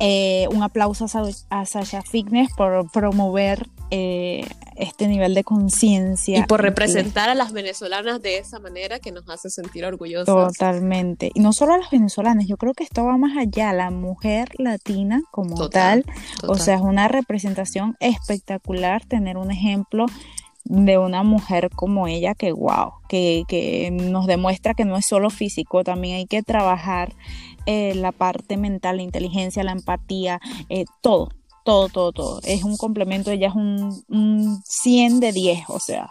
Eh, 0.00 0.46
un 0.52 0.62
aplauso 0.62 1.06
a, 1.50 1.66
Sasha 1.66 2.02
Fitness 2.02 2.52
por 2.56 2.88
promover 2.92 3.66
eh, 3.90 4.46
este 4.76 5.08
nivel 5.08 5.34
de 5.34 5.42
conciencia. 5.42 6.38
Y 6.38 6.42
por 6.44 6.62
representar 6.62 7.28
a 7.28 7.34
las 7.34 7.52
venezolanas 7.52 8.22
de 8.22 8.38
esa 8.38 8.60
manera 8.60 9.00
que 9.00 9.10
nos 9.10 9.28
hace 9.28 9.50
sentir 9.50 9.84
orgullosos. 9.84 10.26
Totalmente. 10.26 11.32
Y 11.34 11.40
no 11.40 11.52
solo 11.52 11.74
a 11.74 11.78
las 11.78 11.90
venezolanas, 11.90 12.46
yo 12.46 12.56
creo 12.56 12.74
que 12.74 12.84
esto 12.84 13.04
va 13.04 13.16
más 13.16 13.36
allá. 13.36 13.72
La 13.72 13.90
mujer 13.90 14.50
latina 14.58 15.22
como 15.32 15.68
tal. 15.68 16.04
O 16.46 16.54
sea, 16.54 16.76
es 16.76 16.80
una 16.80 17.08
representación 17.08 17.96
espectacular 17.98 19.04
tener 19.04 19.36
un 19.36 19.50
ejemplo 19.50 20.06
de 20.68 20.98
una 20.98 21.22
mujer 21.22 21.70
como 21.74 22.06
ella 22.06 22.34
que 22.34 22.52
wow, 22.52 22.92
que, 23.08 23.44
que, 23.48 23.90
nos 23.90 24.26
demuestra 24.26 24.74
que 24.74 24.84
no 24.84 24.96
es 24.96 25.06
solo 25.06 25.30
físico, 25.30 25.82
también 25.82 26.16
hay 26.16 26.26
que 26.26 26.42
trabajar 26.42 27.14
eh, 27.64 27.94
la 27.94 28.12
parte 28.12 28.58
mental, 28.58 28.98
la 28.98 29.02
inteligencia, 29.02 29.64
la 29.64 29.72
empatía, 29.72 30.40
eh, 30.68 30.84
todo, 31.00 31.30
todo, 31.64 31.88
todo, 31.88 32.12
todo. 32.12 32.40
Es 32.44 32.64
un 32.64 32.76
complemento, 32.76 33.30
ella 33.30 33.48
es 33.48 33.54
un, 33.54 34.04
un 34.08 34.62
100 34.64 35.20
de 35.20 35.32
10, 35.32 35.64
o 35.68 35.80
sea, 35.80 36.10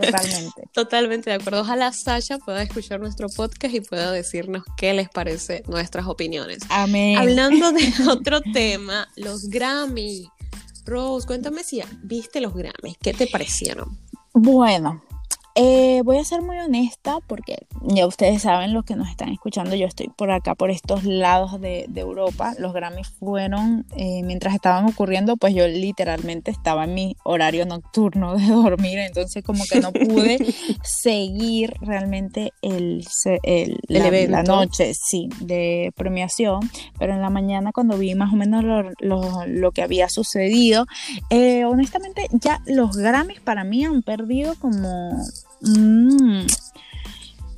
Totalmente. 0.00 0.62
Totalmente 0.72 1.30
de 1.30 1.36
acuerdo. 1.36 1.60
Ojalá 1.62 1.92
Sasha 1.92 2.38
pueda 2.38 2.62
escuchar 2.62 3.00
nuestro 3.00 3.28
podcast 3.28 3.74
y 3.74 3.80
pueda 3.80 4.12
decirnos 4.12 4.62
qué 4.76 4.94
les 4.94 5.08
parece 5.08 5.62
nuestras 5.66 6.06
opiniones. 6.06 6.58
Amén. 6.68 7.16
Hablando 7.18 7.72
de 7.72 7.92
otro 8.08 8.40
tema, 8.52 9.08
los 9.16 9.48
Grammy. 9.48 10.30
Rose, 10.84 11.26
cuéntame 11.26 11.64
si 11.64 11.82
viste 12.02 12.40
los 12.40 12.54
Grammys, 12.54 12.98
¿qué 13.00 13.14
te 13.14 13.26
parecieron? 13.26 13.98
Bueno, 14.32 15.02
eh, 15.56 16.02
voy 16.04 16.18
a 16.18 16.24
ser 16.24 16.42
muy 16.42 16.58
honesta 16.58 17.18
porque 17.28 17.66
ya 17.82 18.06
ustedes 18.08 18.42
saben 18.42 18.74
los 18.74 18.84
que 18.84 18.96
nos 18.96 19.08
están 19.08 19.28
escuchando, 19.28 19.76
yo 19.76 19.86
estoy 19.86 20.08
por 20.08 20.32
acá, 20.32 20.56
por 20.56 20.70
estos 20.70 21.04
lados 21.04 21.60
de, 21.60 21.88
Europa. 21.94 22.54
Los 22.58 22.72
Grammys 22.72 23.08
fueron, 23.08 23.86
eh, 23.96 24.22
mientras 24.24 24.54
estaban 24.54 24.84
ocurriendo, 24.86 25.36
pues 25.36 25.54
yo 25.54 25.66
literalmente 25.68 26.50
estaba 26.50 26.84
en 26.84 26.94
mi 26.94 27.16
horario 27.24 27.66
nocturno 27.66 28.36
de 28.36 28.46
dormir, 28.48 28.98
entonces 28.98 29.44
como 29.44 29.64
que 29.64 29.80
no 29.80 29.92
pude 29.92 30.38
seguir 30.82 31.74
realmente 31.80 32.52
el, 32.60 33.06
el, 33.44 33.78
la, 33.86 34.10
la, 34.10 34.42
noche, 34.42 34.92
sí, 34.94 35.28
de 35.40 35.92
premiación, 35.96 36.68
pero 36.98 37.14
en 37.14 37.22
la 37.22 37.30
mañana 37.30 37.70
cuando 37.72 37.96
vi 37.96 38.14
más 38.14 38.32
o 38.32 38.36
menos 38.36 38.64
lo, 38.98 39.70
que 39.72 39.82
había 39.82 40.08
sucedido, 40.08 40.86
eh, 41.30 41.64
honestamente 41.64 42.26
ya 42.32 42.60
los 42.66 42.96
Grammys 42.96 43.40
para 43.40 43.64
mí 43.64 43.84
han 43.84 44.02
perdido 44.02 44.54
como 44.56 45.16
Mm. 45.64 46.46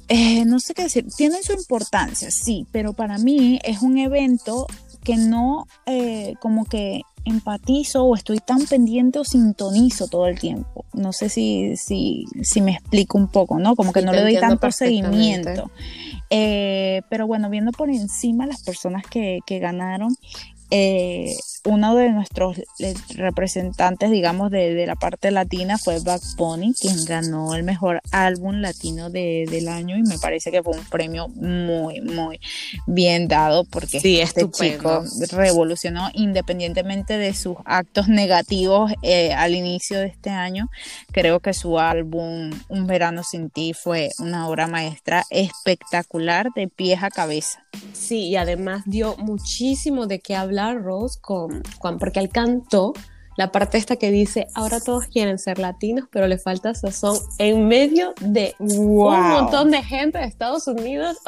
Eh, 0.09 0.45
no 0.45 0.61
sé 0.61 0.75
qué 0.75 0.85
decir, 0.85 1.07
tienen 1.17 1.43
su 1.43 1.53
importancia, 1.53 2.31
sí, 2.31 2.67
pero 2.71 2.93
para 2.93 3.19
mí 3.19 3.59
es 3.65 3.83
un 3.83 3.99
evento 3.99 4.67
que 5.03 5.17
no 5.17 5.67
eh, 5.87 6.35
como 6.41 6.65
que 6.65 7.03
empatizo 7.25 8.05
o 8.05 8.15
estoy 8.15 8.39
tan 8.39 8.67
pendiente 8.67 9.19
o 9.19 9.25
sintonizo 9.25 10.07
todo 10.07 10.29
el 10.29 10.39
tiempo. 10.39 10.85
No 10.93 11.13
sé 11.13 11.29
si, 11.29 11.77
si, 11.77 12.25
si 12.43 12.61
me 12.61 12.73
explico 12.73 13.19
un 13.19 13.29
poco, 13.29 13.59
¿no? 13.59 13.75
Como 13.75 13.93
que 13.93 14.03
no 14.03 14.13
le 14.13 14.23
doy 14.23 14.39
tanto 14.39 14.71
seguimiento. 14.71 15.71
Eh, 16.31 17.03
pero 17.11 17.27
bueno, 17.27 17.51
viendo 17.51 17.73
por 17.73 17.91
encima 17.91 18.47
las 18.47 18.63
personas 18.63 19.05
que, 19.09 19.41
que 19.45 19.59
ganaron, 19.59 20.17
eh, 20.71 21.35
uno 21.67 21.95
de 21.97 22.11
nuestros 22.11 22.61
representantes, 23.17 24.11
digamos, 24.11 24.51
de, 24.51 24.87
la 24.87 24.95
parte 24.95 25.31
latina 25.31 25.79
fue 25.79 25.99
Bad 26.01 26.21
Bunny, 26.37 26.75
quien 26.75 27.05
ganó 27.05 27.55
el 27.55 27.65
mejor 27.65 28.01
álbum 28.13 28.61
latino 28.61 29.11
del 29.11 29.69
año 29.69 29.97
y 29.97 30.03
me 30.03 30.19
parece 30.19 30.51
que 30.51 30.63
fue 30.63 30.77
un 30.79 30.85
premio 30.85 31.29
muy, 31.29 32.01
muy 32.01 32.41
bien 32.87 33.27
dado 33.27 33.65
porque 33.65 33.99
este 33.99 34.49
chico 34.51 35.05
revolucionó 35.33 36.11
independientemente 36.15 37.19
de 37.19 37.35
sus 37.35 37.57
actos 37.65 38.09
negativos 38.09 38.93
eh, 39.03 39.33
al 39.33 39.55
inicio 39.55 39.99
de 39.99 40.07
este 40.07 40.31
año. 40.31 40.69
Creo 41.13 41.41
que 41.41 41.53
su 41.53 41.79
álbum 41.79 42.51
Un 42.69 42.87
verano 42.87 43.23
sin 43.23 43.51
ti 43.51 43.73
fue 43.73 44.11
una 44.19 44.49
obra 44.49 44.67
maestra 44.67 45.25
espectacular 45.31 46.49
de 46.55 46.69
pies 46.69 47.03
a 47.03 47.11
cabeza. 47.11 47.65
Sí, 47.93 48.29
y 48.29 48.37
además 48.37 48.83
dio 48.87 49.17
muchísimo 49.17 50.07
de 50.07 50.21
qué 50.21 50.37
hablar 50.37 50.56
Rose 50.83 51.19
con, 51.21 51.63
Juan, 51.79 51.99
porque 51.99 52.21
él 52.21 52.29
cantó 52.29 52.93
la 53.37 53.53
parte 53.53 53.77
esta 53.77 53.97
que 53.97 54.11
dice, 54.11 54.49
ahora 54.55 54.81
todos 54.81 55.07
quieren 55.07 55.39
ser 55.39 55.59
latinos, 55.59 56.09
pero 56.11 56.27
le 56.27 56.39
falta 56.39 56.75
sazón 56.75 57.19
en 57.39 57.69
medio 57.69 58.15
de 58.21 58.55
un 58.59 58.97
montón 58.97 59.71
de 59.71 59.83
gente 59.83 60.19
de 60.19 60.25
Estados 60.25 60.67
Unidos. 60.67 61.19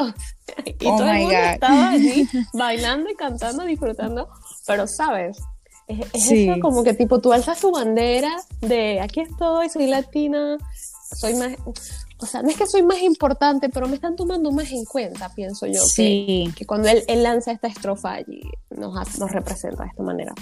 y 0.64 0.86
oh 0.86 0.96
todo 0.96 1.10
el 1.10 1.18
mundo 1.18 1.36
estaba 1.36 1.90
allí 1.90 2.26
bailando 2.54 3.10
y 3.10 3.14
cantando, 3.14 3.64
disfrutando, 3.64 4.28
pero 4.66 4.86
sabes, 4.86 5.38
es, 5.86 6.30
eso 6.30 6.60
como 6.60 6.82
que 6.82 6.94
tipo 6.94 7.20
tú 7.20 7.32
alzas 7.32 7.60
tu 7.60 7.72
bandera 7.72 8.34
de 8.60 9.00
aquí 9.00 9.20
estoy, 9.20 9.68
soy 9.68 9.86
latina, 9.86 10.58
soy 11.14 11.34
más, 11.34 11.52
o 12.18 12.26
sea, 12.26 12.42
no 12.42 12.48
es 12.48 12.56
que 12.56 12.66
soy 12.66 12.82
más 12.82 13.00
importante, 13.02 13.68
pero 13.68 13.88
me 13.88 13.94
están 13.94 14.16
tomando 14.16 14.50
más 14.52 14.70
en 14.72 14.84
cuenta, 14.84 15.30
pienso 15.34 15.66
yo, 15.66 15.80
que, 15.96 16.52
cuando 16.66 16.88
él, 16.88 17.22
lanza 17.22 17.52
esta 17.52 17.68
estrofa 17.68 18.12
allí 18.12 18.42
nos, 18.70 19.18
nos 19.18 19.30
representa 19.32 19.84
de 19.84 19.90
esta 19.90 20.02
manera. 20.02 20.34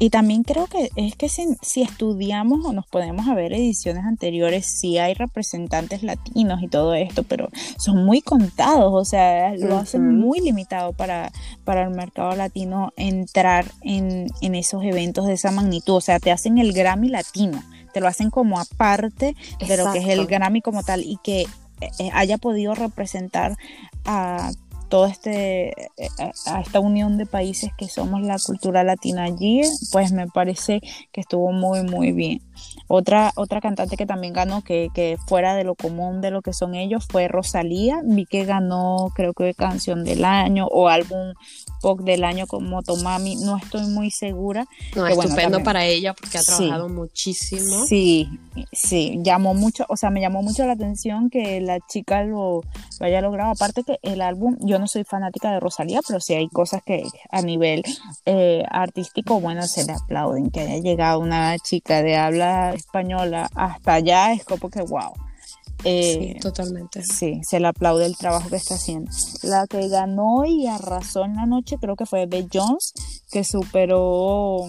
Y 0.00 0.10
también 0.10 0.44
creo 0.44 0.68
que 0.68 0.90
es 0.94 1.16
que 1.16 1.28
si, 1.28 1.82
estudiamos 1.82 2.64
o 2.64 2.72
nos 2.72 2.86
podemos 2.86 3.26
a 3.26 3.34
ver 3.34 3.52
ediciones 3.52 4.04
anteriores, 4.04 4.64
sí 4.64 4.96
hay 4.96 5.14
representantes 5.14 6.04
latinos 6.04 6.62
y 6.62 6.68
todo 6.68 6.94
esto, 6.94 7.24
pero 7.24 7.48
son 7.78 8.04
muy 8.04 8.20
contados, 8.20 8.92
o 8.94 9.04
sea, 9.04 9.56
lo 9.56 9.76
hacen 9.76 10.16
muy 10.16 10.38
limitado 10.38 10.92
para, 10.92 11.32
para 11.64 11.82
el 11.82 11.90
mercado 11.90 12.36
latino 12.36 12.92
entrar 12.96 13.72
en, 13.82 14.28
en 14.40 14.54
esos 14.54 14.84
eventos 14.84 15.26
de 15.26 15.32
esa 15.32 15.50
magnitud, 15.50 15.96
o 15.96 16.00
sea, 16.00 16.20
te 16.20 16.30
hacen 16.30 16.58
el 16.58 16.72
Grammy 16.72 17.08
latino 17.08 17.60
te 17.88 18.00
lo 18.00 18.08
hacen 18.08 18.30
como 18.30 18.60
aparte 18.60 19.34
de 19.58 19.76
lo 19.76 19.92
que 19.92 19.98
es 19.98 20.08
el 20.08 20.26
Grammy 20.26 20.62
como 20.62 20.82
tal 20.82 21.02
y 21.02 21.18
que 21.22 21.46
eh, 21.80 22.10
haya 22.12 22.38
podido 22.38 22.74
representar 22.74 23.56
a 24.04 24.50
todo 24.88 25.06
este 25.06 25.74
a 26.46 26.60
esta 26.60 26.80
unión 26.80 27.18
de 27.18 27.26
países 27.26 27.70
que 27.76 27.88
somos 27.88 28.22
la 28.22 28.38
cultura 28.38 28.84
latina 28.84 29.24
allí, 29.24 29.60
pues 29.92 30.12
me 30.12 30.26
parece 30.26 30.80
que 31.12 31.20
estuvo 31.20 31.52
muy 31.52 31.82
muy 31.82 32.12
bien. 32.12 32.42
Otra, 32.86 33.32
otra 33.36 33.60
cantante 33.60 33.96
que 33.96 34.06
también 34.06 34.32
ganó, 34.32 34.62
que, 34.62 34.88
que 34.94 35.16
fuera 35.26 35.54
de 35.54 35.64
lo 35.64 35.74
común 35.74 36.20
de 36.20 36.30
lo 36.30 36.42
que 36.42 36.52
son 36.52 36.74
ellos, 36.74 37.06
fue 37.08 37.28
Rosalía. 37.28 38.00
Vi 38.04 38.24
que 38.24 38.44
ganó, 38.44 39.12
creo 39.14 39.34
que 39.34 39.52
canción 39.54 40.04
del 40.04 40.24
año 40.24 40.66
o 40.66 40.88
álbum 40.88 41.34
pop 41.80 42.00
del 42.00 42.24
año 42.24 42.46
con 42.46 42.68
Motomami. 42.68 43.36
No 43.36 43.56
estoy 43.56 43.86
muy 43.86 44.10
segura. 44.10 44.66
No, 44.96 45.06
estupendo 45.06 45.62
para 45.62 45.84
ella 45.84 46.14
porque 46.14 46.38
ha 46.38 46.42
trabajado 46.42 46.88
muchísimo. 46.88 47.84
Sí, 47.86 48.28
sí, 48.72 49.18
llamó 49.22 49.54
mucho, 49.54 49.84
o 49.88 49.96
sea, 49.96 50.10
me 50.10 50.20
llamó 50.20 50.42
mucho 50.42 50.66
la 50.66 50.72
atención 50.72 51.30
que 51.30 51.60
la 51.60 51.78
chica 51.88 52.24
lo, 52.24 52.62
lo 53.00 53.06
haya 53.06 53.20
logrado. 53.20 53.50
Aparte 53.50 53.82
que 53.84 53.98
el 54.02 54.20
álbum, 54.20 54.56
yo 54.60 54.78
no 54.78 54.86
soy 54.86 55.04
fanática 55.04 55.52
de 55.52 55.60
Rosalía, 55.60 56.00
pero 56.06 56.20
sí 56.20 56.34
hay 56.34 56.48
cosas 56.48 56.82
que 56.84 57.04
a 57.30 57.42
nivel 57.42 57.82
eh, 58.24 58.64
artístico, 58.70 59.40
bueno, 59.40 59.62
se 59.66 59.84
le 59.84 59.92
aplauden. 59.92 60.50
Que 60.50 60.60
haya 60.60 60.78
llegado 60.78 61.20
una 61.20 61.58
chica 61.58 62.02
de 62.02 62.16
habla 62.16 62.47
española 62.74 63.48
hasta 63.54 63.94
allá 63.94 64.32
es 64.32 64.44
como 64.44 64.70
que 64.70 64.82
wow. 64.82 65.12
Eh, 65.84 66.32
sí, 66.34 66.40
totalmente. 66.40 67.02
Sí, 67.02 67.40
se 67.44 67.60
le 67.60 67.68
aplaude 67.68 68.06
el 68.06 68.16
trabajo 68.16 68.48
que 68.48 68.56
está 68.56 68.74
haciendo. 68.74 69.10
La 69.42 69.66
que 69.66 69.88
ganó 69.88 70.44
y 70.44 70.66
arrasó 70.66 71.24
en 71.24 71.36
la 71.36 71.46
noche 71.46 71.76
creo 71.80 71.94
que 71.94 72.06
fue 72.06 72.26
Beth 72.26 72.50
Jones, 72.52 72.92
que 73.30 73.44
superó 73.44 74.66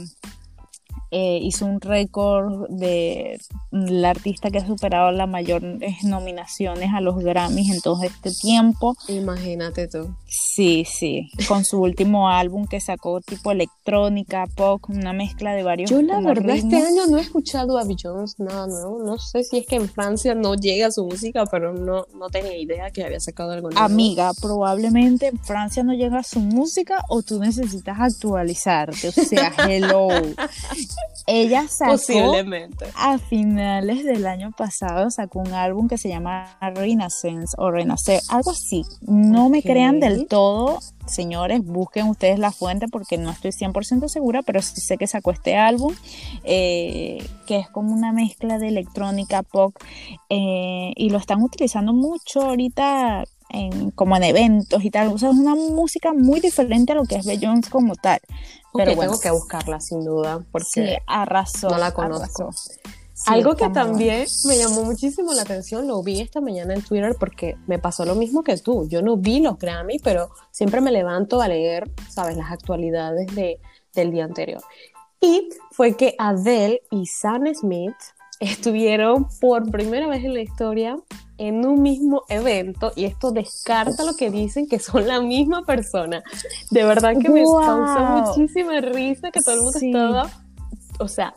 eh, 1.11 1.39
hizo 1.41 1.65
un 1.65 1.81
récord 1.81 2.67
de 2.69 3.39
la 3.71 4.11
artista 4.11 4.51
que 4.51 4.59
ha 4.59 4.67
superado 4.67 5.11
las 5.11 5.27
mayores 5.27 6.03
nominaciones 6.03 6.93
a 6.93 7.01
los 7.01 7.17
Grammys 7.17 7.71
en 7.71 7.81
todo 7.81 8.03
este 8.03 8.31
tiempo. 8.31 8.95
Imagínate 9.07 9.87
tú. 9.87 10.15
Sí, 10.27 10.85
sí, 10.85 11.29
con 11.47 11.65
su 11.65 11.81
último 11.81 12.29
álbum 12.29 12.67
que 12.67 12.79
sacó 12.79 13.21
tipo 13.21 13.51
electrónica, 13.51 14.45
pop, 14.55 14.83
una 14.89 15.13
mezcla 15.13 15.53
de 15.53 15.63
varios. 15.63 15.89
Yo 15.89 16.01
la 16.01 16.21
verdad 16.21 16.55
este 16.55 16.77
año 16.77 17.07
no 17.09 17.17
he 17.17 17.21
escuchado 17.21 17.77
a 17.77 17.83
Jones 17.83 18.39
nada 18.39 18.67
nuevo. 18.67 19.01
No 19.03 19.17
sé 19.17 19.43
si 19.43 19.57
es 19.59 19.67
que 19.67 19.77
en 19.77 19.89
Francia 19.89 20.35
no 20.35 20.55
llega 20.55 20.91
su 20.91 21.05
música, 21.05 21.45
pero 21.45 21.73
no, 21.73 22.05
no 22.13 22.29
tenía 22.29 22.55
idea 22.57 22.91
que 22.91 23.03
había 23.03 23.19
sacado 23.19 23.51
algo 23.51 23.69
nuevo. 23.69 23.83
Amiga, 23.83 24.31
probablemente 24.39 25.27
en 25.27 25.39
Francia 25.39 25.83
no 25.83 25.93
llega 25.93 26.21
su 26.23 26.39
música 26.39 27.03
o 27.09 27.23
tú 27.23 27.39
necesitas 27.39 27.99
actualizarte. 27.99 29.09
O 29.09 29.11
sea, 29.11 29.53
hello. 29.67 30.09
Ella 31.27 31.67
sacó 31.67 31.91
Posiblemente. 31.91 32.85
a 32.95 33.19
finales 33.19 34.03
del 34.03 34.25
año 34.25 34.51
pasado 34.51 35.11
sacó 35.11 35.39
un 35.39 35.53
álbum 35.53 35.87
que 35.87 35.97
se 35.97 36.09
llama 36.09 36.57
Renaissance 36.59 37.55
o 37.57 37.69
Renacer, 37.69 38.19
algo 38.29 38.51
así. 38.51 38.83
No 39.01 39.49
me 39.49 39.61
crean 39.61 39.99
del 39.99 40.27
todo, 40.27 40.79
señores, 41.05 41.63
busquen 41.63 42.07
ustedes 42.07 42.39
la 42.39 42.51
fuente 42.51 42.87
porque 42.87 43.17
no 43.17 43.29
estoy 43.29 43.51
100% 43.51 44.07
segura, 44.07 44.41
pero 44.41 44.61
sí 44.61 44.81
sé 44.81 44.97
que 44.97 45.05
sacó 45.05 45.31
este 45.31 45.55
álbum 45.55 45.93
eh, 46.43 47.23
que 47.45 47.57
es 47.59 47.69
como 47.69 47.93
una 47.93 48.11
mezcla 48.11 48.57
de 48.57 48.69
electrónica, 48.69 49.43
pop 49.43 49.75
eh, 50.29 50.93
y 50.95 51.09
lo 51.09 51.19
están 51.19 51.43
utilizando 51.43 51.93
mucho 51.93 52.41
ahorita 52.41 53.25
en, 53.49 53.91
como 53.91 54.15
en 54.15 54.23
eventos 54.23 54.83
y 54.83 54.91
tal. 54.91 55.09
O 55.09 55.17
sea, 55.17 55.29
es 55.29 55.35
una 55.35 55.55
música 55.55 56.13
muy 56.13 56.39
diferente 56.39 56.93
a 56.93 56.95
lo 56.95 57.03
que 57.03 57.15
es 57.15 57.25
Beyoncé 57.25 57.69
como 57.69 57.95
tal. 57.95 58.19
Pero 58.73 58.95
bueno, 58.95 59.11
tengo 59.11 59.21
que 59.21 59.31
buscarla 59.31 59.79
sin 59.79 60.05
duda 60.05 60.43
porque 60.51 60.99
arrasó, 61.07 61.69
no 61.69 61.77
la 61.77 61.91
conozco. 61.91 62.51
Algo 63.25 63.55
que 63.55 63.69
también 63.69 64.25
me 64.45 64.57
llamó 64.57 64.83
muchísimo 64.83 65.33
la 65.33 65.41
atención, 65.41 65.87
lo 65.87 66.01
vi 66.01 66.21
esta 66.21 66.39
mañana 66.39 66.73
en 66.73 66.81
Twitter 66.81 67.15
porque 67.19 67.57
me 67.67 67.77
pasó 67.77 68.05
lo 68.05 68.15
mismo 68.15 68.43
que 68.43 68.55
tú. 68.57 68.87
Yo 68.87 69.01
no 69.01 69.17
vi 69.17 69.41
los 69.41 69.57
Grammy, 69.57 69.99
pero 69.99 70.29
siempre 70.51 70.79
me 70.79 70.91
levanto 70.91 71.41
a 71.41 71.47
leer, 71.47 71.91
sabes, 72.09 72.37
las 72.37 72.51
actualidades 72.51 73.35
de, 73.35 73.59
del 73.93 74.11
día 74.11 74.23
anterior. 74.23 74.61
Y 75.19 75.49
fue 75.71 75.97
que 75.97 76.15
Adele 76.17 76.81
y 76.91 77.07
Sam 77.07 77.53
Smith 77.53 77.95
estuvieron 78.39 79.27
por 79.39 79.69
primera 79.69 80.07
vez 80.07 80.23
en 80.23 80.33
la 80.33 80.41
historia 80.41 80.97
en 81.37 81.65
un 81.65 81.81
mismo 81.81 82.23
evento 82.27 82.91
y 82.95 83.05
esto 83.05 83.31
descarta 83.31 84.03
lo 84.03 84.15
que 84.15 84.29
dicen 84.29 84.67
que 84.67 84.79
son 84.79 85.07
la 85.07 85.21
misma 85.21 85.63
persona. 85.63 86.21
De 86.69 86.83
verdad 86.83 87.13
que 87.19 87.29
me 87.29 87.43
causó 87.43 88.35
muchísima 88.35 88.81
risa 88.81 89.31
que 89.31 89.39
todo 89.39 89.55
el 89.55 89.61
mundo 89.61 89.79
estaba, 89.79 90.29
o 90.99 91.07
sea, 91.07 91.33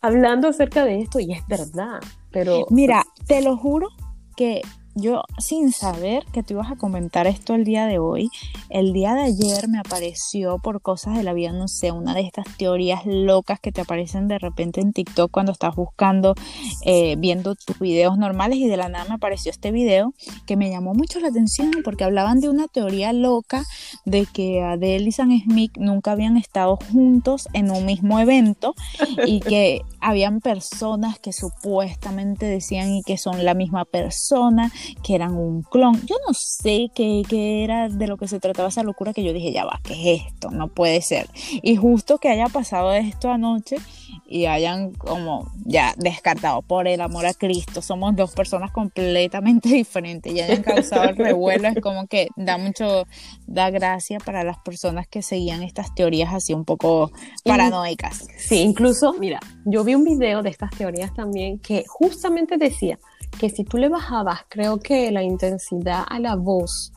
hablando 0.00 0.48
acerca 0.48 0.84
de 0.84 1.00
esto 1.00 1.18
y 1.18 1.32
es 1.32 1.46
verdad, 1.48 2.00
pero... 2.30 2.66
Mira, 2.70 3.04
te 3.26 3.42
lo 3.42 3.56
juro 3.56 3.88
que 4.36 4.62
yo 4.96 5.22
sin 5.38 5.72
saber 5.72 6.24
que 6.32 6.42
tú 6.42 6.54
ibas 6.54 6.72
a 6.72 6.76
comentar 6.76 7.26
esto 7.26 7.54
el 7.54 7.64
día 7.64 7.86
de 7.86 7.98
hoy, 7.98 8.30
el 8.70 8.94
día 8.94 9.14
de 9.14 9.24
ayer 9.24 9.68
me 9.68 9.78
apareció 9.78 10.58
por 10.58 10.80
cosas 10.80 11.16
de 11.16 11.22
la 11.22 11.34
vida, 11.34 11.52
no 11.52 11.68
sé, 11.68 11.92
una 11.92 12.14
de 12.14 12.22
estas 12.22 12.46
teorías 12.56 13.02
locas 13.04 13.60
que 13.60 13.72
te 13.72 13.82
aparecen 13.82 14.26
de 14.26 14.38
repente 14.38 14.80
en 14.80 14.94
TikTok 14.94 15.30
cuando 15.30 15.52
estás 15.52 15.76
buscando, 15.76 16.34
eh, 16.84 17.16
viendo 17.18 17.54
tus 17.54 17.78
videos 17.78 18.16
normales 18.16 18.58
y 18.58 18.68
de 18.68 18.78
la 18.78 18.88
nada 18.88 19.04
me 19.06 19.14
apareció 19.14 19.50
este 19.50 19.70
video 19.70 20.14
que 20.46 20.56
me 20.56 20.70
llamó 20.70 20.94
mucho 20.94 21.20
la 21.20 21.28
atención 21.28 21.70
porque 21.84 22.04
hablaban 22.04 22.40
de 22.40 22.48
una 22.48 22.66
teoría 22.66 23.12
loca 23.12 23.64
de 24.06 24.24
que 24.24 24.62
Adele 24.62 25.08
y 25.08 25.12
Sam 25.12 25.38
Smith 25.42 25.76
nunca 25.76 26.12
habían 26.12 26.38
estado 26.38 26.78
juntos 26.90 27.48
en 27.52 27.70
un 27.70 27.84
mismo 27.84 28.18
evento 28.18 28.74
y 29.26 29.40
que 29.40 29.82
habían 30.00 30.40
personas 30.40 31.18
que 31.18 31.34
supuestamente 31.34 32.46
decían 32.46 32.94
y 32.94 33.02
que 33.02 33.18
son 33.18 33.44
la 33.44 33.52
misma 33.52 33.84
persona 33.84 34.72
que 35.02 35.14
eran 35.14 35.34
un 35.34 35.62
clon. 35.62 36.00
Yo 36.06 36.16
no 36.26 36.34
sé 36.34 36.90
qué, 36.94 37.24
era 37.64 37.88
de 37.88 38.06
lo 38.06 38.16
que 38.16 38.28
se 38.28 38.40
trataba 38.40 38.68
esa 38.68 38.82
locura 38.82 39.12
que 39.12 39.24
yo 39.24 39.32
dije, 39.32 39.52
ya 39.52 39.64
va, 39.64 39.80
¿qué 39.82 39.92
es 40.14 40.22
esto? 40.26 40.50
No 40.50 40.68
puede 40.68 41.00
ser. 41.02 41.28
Y 41.62 41.76
justo 41.76 42.18
que 42.18 42.28
haya 42.28 42.48
pasado 42.48 42.92
esto 42.92 43.30
anoche 43.30 43.76
y 44.28 44.46
hayan 44.46 44.92
como 44.92 45.50
ya 45.64 45.94
descartado 45.96 46.62
por 46.62 46.88
el 46.88 47.00
amor 47.00 47.26
a 47.26 47.34
Cristo, 47.34 47.82
somos 47.82 48.16
dos 48.16 48.32
personas 48.32 48.70
completamente 48.72 49.68
diferentes 49.72 50.32
y 50.32 50.40
hayan 50.40 50.62
causado 50.62 51.04
el 51.04 51.16
revuelo, 51.16 51.68
es 51.68 51.80
como 51.80 52.06
que 52.06 52.28
da 52.36 52.58
mucho, 52.58 53.06
da 53.46 53.70
gracia 53.70 54.18
para 54.18 54.44
las 54.44 54.58
personas 54.58 55.06
que 55.06 55.22
seguían 55.22 55.62
estas 55.62 55.94
teorías 55.94 56.34
así 56.34 56.54
un 56.54 56.64
poco 56.64 57.12
paranoicas. 57.44 58.26
Sí, 58.38 58.60
incluso, 58.60 59.14
mira, 59.14 59.40
yo 59.64 59.84
vi 59.84 59.94
un 59.94 60.04
video 60.04 60.42
de 60.42 60.50
estas 60.50 60.70
teorías 60.70 61.14
también 61.14 61.58
que 61.58 61.84
justamente 61.86 62.56
decía, 62.56 62.98
que 63.38 63.50
si 63.50 63.64
tú 63.64 63.76
le 63.76 63.88
bajabas, 63.88 64.40
creo 64.48 64.75
que 64.78 65.10
la 65.10 65.22
intensidad 65.22 66.04
a 66.08 66.18
la 66.18 66.36
voz 66.36 66.92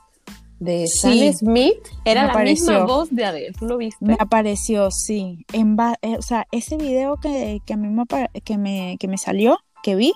de 0.60 0.88
Sam 0.88 1.34
Smith 1.34 1.78
era 2.06 2.28
la 2.28 2.44
misma 2.44 2.84
voz 2.84 3.10
de 3.12 3.26
Adele. 3.26 3.54
¿Tú 3.58 3.65
lo 3.65 3.78
viste? 3.78 4.06
Me 4.06 4.18
apareció, 4.20 4.92
sí. 4.92 5.46
En 5.54 5.78
eh, 6.02 6.18
o 6.18 6.22
sea, 6.22 6.48
ese 6.52 6.78
video 6.78 7.18
que, 7.18 7.62
a 7.72 7.78
mí 7.78 7.88
me, 7.88 8.06
que, 8.44 8.58
me, 8.58 8.98
que 9.00 9.08
me 9.08 9.18
salió, 9.18 9.58
que 9.84 9.96
vi, 9.96 10.13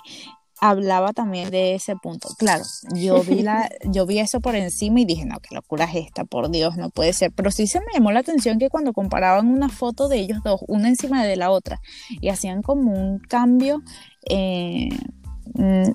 hablaba 0.60 1.12
también 1.12 1.50
de 1.50 1.74
ese 1.74 1.96
punto. 1.96 2.28
Claro, 2.38 2.64
yo 2.94 3.22
vi 3.22 3.42
la, 3.42 3.70
yo 3.90 4.06
vi 4.06 4.18
eso 4.18 4.40
por 4.40 4.54
encima 4.54 5.00
y 5.00 5.04
dije, 5.04 5.24
no, 5.24 5.38
qué 5.40 5.54
locura 5.54 5.84
es 5.84 6.06
esta, 6.06 6.24
por 6.24 6.50
Dios, 6.50 6.76
no 6.76 6.90
puede 6.90 7.12
ser. 7.12 7.32
Pero 7.32 7.50
sí 7.50 7.66
se 7.66 7.80
me 7.80 7.86
llamó 7.92 8.12
la 8.12 8.20
atención 8.20 8.58
que 8.58 8.70
cuando 8.70 8.92
comparaban 8.92 9.48
una 9.48 9.68
foto 9.68 10.08
de 10.08 10.18
ellos 10.18 10.38
dos, 10.44 10.60
una 10.68 10.88
encima 10.88 11.24
de 11.24 11.36
la 11.36 11.50
otra, 11.50 11.80
y 12.20 12.28
hacían 12.28 12.62
como 12.62 12.92
un 12.92 13.18
cambio 13.18 13.82
eh, 14.28 14.88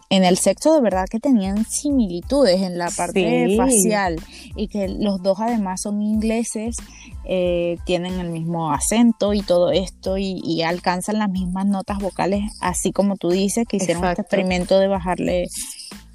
en 0.09 0.23
el 0.23 0.37
sexo 0.37 0.73
de 0.73 0.81
verdad 0.81 1.05
que 1.09 1.19
tenían 1.19 1.65
similitudes 1.65 2.61
en 2.61 2.77
la 2.77 2.89
parte 2.89 3.55
facial 3.57 4.17
y 4.55 4.67
que 4.67 4.87
los 4.87 5.21
dos 5.21 5.39
además 5.39 5.81
son 5.81 6.01
ingleses, 6.01 6.77
eh, 7.25 7.77
tienen 7.85 8.19
el 8.19 8.29
mismo 8.29 8.71
acento 8.71 9.33
y 9.33 9.41
todo 9.41 9.71
esto 9.71 10.17
y, 10.17 10.61
alcanzan 10.63 11.19
las 11.19 11.29
mismas 11.29 11.65
notas 11.65 11.99
vocales, 11.99 12.43
así 12.59 12.91
como 12.91 13.15
tú 13.15 13.29
dices, 13.29 13.65
que 13.67 13.77
hicieron 13.77 14.03
este 14.05 14.21
experimento 14.21 14.79
de 14.79 14.87
bajarle, 14.87 15.47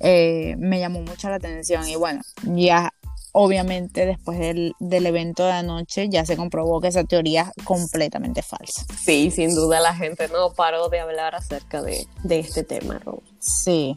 eh, 0.00 0.54
me 0.58 0.78
llamó 0.78 1.00
mucho 1.00 1.28
la 1.28 1.36
atención 1.36 1.88
y 1.88 1.96
bueno, 1.96 2.20
ya 2.42 2.92
obviamente 3.36 4.06
después 4.06 4.38
del, 4.38 4.74
evento 4.80 5.44
de 5.44 5.52
anoche 5.52 6.08
ya 6.08 6.24
se 6.24 6.36
comprobó 6.36 6.80
que 6.80 6.88
esa 6.88 7.02
teoría 7.02 7.52
es 7.56 7.64
completamente 7.64 8.42
falsa. 8.42 8.86
Sí, 8.96 9.30
sin 9.32 9.54
duda 9.54 9.80
la 9.80 9.94
gente 9.94 10.28
no 10.28 10.52
paró 10.52 10.88
de 10.88 11.00
hablar 11.00 11.34
acerca 11.34 11.82
de, 11.82 12.06
este 12.30 12.62
tema, 12.62 13.00
Rose. 13.00 13.26
Sí. 13.40 13.96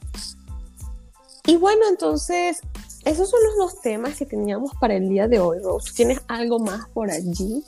Y 1.45 1.55
bueno, 1.55 1.83
entonces, 1.87 2.61
esos 3.05 3.29
son 3.29 3.39
los 3.43 3.57
dos 3.57 3.81
temas 3.81 4.17
que 4.17 4.25
teníamos 4.25 4.71
para 4.81 4.95
el 4.95 5.07
día 5.07 5.27
de 5.27 5.39
hoy, 5.39 5.59
Rose. 5.59 5.93
¿Tienes 5.93 6.19
algo 6.27 6.57
más 6.57 6.89
por 6.89 7.11
allí? 7.11 7.63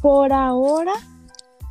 Por 0.00 0.32
ahora, 0.32 0.94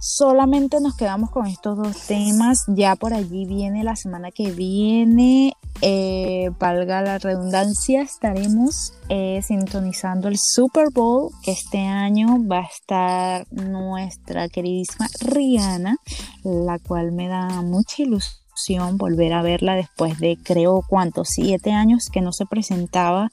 solamente 0.03 0.81
nos 0.81 0.95
quedamos 0.95 1.31
con 1.31 1.47
estos 1.47 1.77
dos 1.77 1.97
temas. 2.07 2.65
Ya 2.67 2.95
por 2.95 3.13
allí 3.13 3.45
viene 3.45 3.83
la 3.83 3.95
semana 3.95 4.31
que 4.31 4.51
viene 4.51 5.53
eh, 5.81 6.51
valga 6.59 7.01
la 7.01 7.17
redundancia, 7.17 8.01
estaremos 8.03 8.93
eh, 9.09 9.41
sintonizando 9.41 10.27
el 10.27 10.37
Super 10.37 10.85
Bowl, 10.93 11.31
que 11.43 11.51
este 11.51 11.79
año 11.79 12.37
va 12.47 12.59
a 12.59 12.67
estar 12.67 13.47
nuestra 13.51 14.47
queridísima 14.47 15.07
Rihanna, 15.19 15.97
la 16.43 16.79
cual 16.79 17.11
me 17.11 17.27
da 17.27 17.61
mucha 17.63 18.03
ilusión 18.03 18.97
volver 18.97 19.33
a 19.33 19.41
verla 19.41 19.75
después 19.75 20.19
de 20.19 20.37
creo 20.41 20.83
cuántos, 20.87 21.29
siete 21.29 21.73
años 21.73 22.07
que 22.11 22.21
no 22.21 22.31
se 22.31 22.45
presentaba 22.45 23.29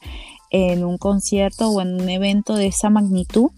en 0.50 0.84
un 0.84 0.98
concierto 0.98 1.70
o 1.70 1.80
en 1.80 2.00
un 2.00 2.08
evento 2.08 2.54
de 2.56 2.66
esa 2.66 2.90
magnitud 2.90 3.50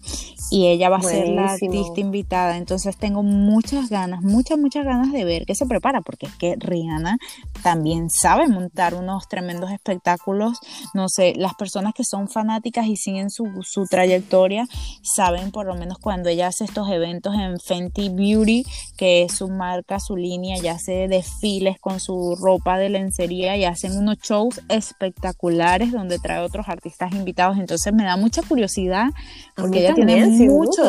y 0.51 0.67
ella 0.67 0.89
va 0.89 0.97
a 0.97 1.01
ser 1.01 1.29
la 1.29 1.53
artista 1.53 1.99
invitada. 1.99 2.57
Entonces 2.57 2.95
tengo 2.97 3.23
muchas 3.23 3.89
ganas, 3.89 4.21
muchas, 4.21 4.59
muchas 4.59 4.85
ganas 4.85 5.11
de 5.11 5.25
ver 5.25 5.45
qué 5.45 5.55
se 5.55 5.65
prepara, 5.65 6.01
porque 6.01 6.27
es 6.27 6.35
que 6.35 6.55
Rihanna 6.57 7.17
también 7.63 8.11
sabe 8.11 8.47
montar 8.47 8.93
unos 8.93 9.27
tremendos 9.27 9.71
espectáculos. 9.71 10.59
No 10.93 11.09
sé, 11.09 11.33
las 11.35 11.55
personas 11.55 11.93
que 11.95 12.03
son 12.03 12.29
fanáticas 12.29 12.85
y 12.85 12.97
siguen 12.97 13.31
su, 13.31 13.47
su 13.63 13.87
trayectoria 13.87 14.67
saben 15.01 15.51
por 15.51 15.65
lo 15.65 15.73
menos 15.73 15.97
cuando 15.97 16.29
ella 16.29 16.47
hace 16.47 16.65
estos 16.65 16.87
eventos 16.89 17.33
en 17.33 17.59
Fenty 17.59 18.09
Beauty, 18.09 18.63
que 18.95 19.23
es 19.23 19.33
su 19.33 19.49
marca, 19.49 19.99
su 19.99 20.15
línea, 20.15 20.57
ya 20.59 20.73
hace 20.73 21.07
desfiles 21.07 21.79
con 21.79 21.99
su 21.99 22.35
ropa 22.35 22.77
de 22.77 22.89
lencería 22.89 23.57
y 23.57 23.65
hacen 23.65 23.97
unos 23.97 24.19
shows 24.19 24.61
espectaculares 24.69 25.91
donde 25.91 26.19
trae 26.19 26.39
otros 26.39 26.67
artistas 26.67 26.82
invitados. 27.11 27.57
Entonces 27.57 27.93
me 27.93 28.03
da 28.03 28.17
mucha 28.17 28.41
curiosidad 28.41 29.07
porque 29.55 29.79
ella 29.79 29.93
tiene 29.93 30.25
mucho, 30.25 30.83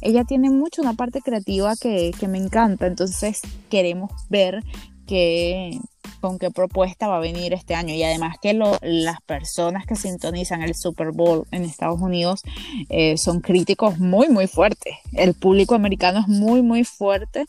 ella 0.00 0.24
tiene 0.24 0.50
mucho 0.50 0.82
una 0.82 0.94
parte 0.94 1.20
creativa 1.20 1.74
que, 1.80 2.12
me 2.28 2.38
encanta, 2.38 2.86
entonces 2.86 3.40
queremos 3.68 4.10
ver 4.28 4.62
qué, 5.06 5.78
con 6.20 6.38
qué 6.38 6.50
propuesta 6.50 7.08
va 7.08 7.16
a 7.16 7.20
venir 7.20 7.52
este 7.52 7.74
año. 7.74 7.94
Y 7.94 8.02
además 8.02 8.36
que 8.40 8.54
lo, 8.54 8.78
las 8.82 9.20
personas 9.22 9.86
que 9.86 9.96
sintonizan 9.96 10.62
el 10.62 10.74
Super 10.74 11.10
Bowl 11.12 11.46
en 11.50 11.64
Estados 11.64 12.00
Unidos 12.00 12.42
eh, 12.88 13.16
son 13.18 13.40
críticos 13.40 13.98
muy, 13.98 14.28
muy 14.28 14.46
fuertes. 14.46 14.94
El 15.12 15.34
público 15.34 15.74
americano 15.74 16.20
es 16.20 16.28
muy, 16.28 16.62
muy 16.62 16.84
fuerte 16.84 17.46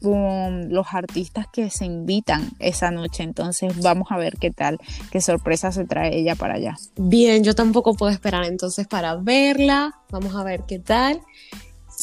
con 0.00 0.72
los 0.72 0.86
artistas 0.92 1.46
que 1.52 1.70
se 1.70 1.84
invitan 1.84 2.50
esa 2.58 2.90
noche. 2.90 3.22
Entonces 3.22 3.78
vamos 3.80 4.08
a 4.10 4.16
ver 4.16 4.36
qué 4.38 4.50
tal, 4.50 4.78
qué 5.10 5.20
sorpresa 5.20 5.72
se 5.72 5.84
trae 5.84 6.16
ella 6.16 6.34
para 6.34 6.54
allá. 6.54 6.76
Bien, 6.96 7.44
yo 7.44 7.54
tampoco 7.54 7.94
puedo 7.94 8.12
esperar 8.12 8.44
entonces 8.44 8.86
para 8.86 9.16
verla. 9.16 10.00
Vamos 10.10 10.34
a 10.34 10.44
ver 10.44 10.62
qué 10.66 10.78
tal. 10.78 11.20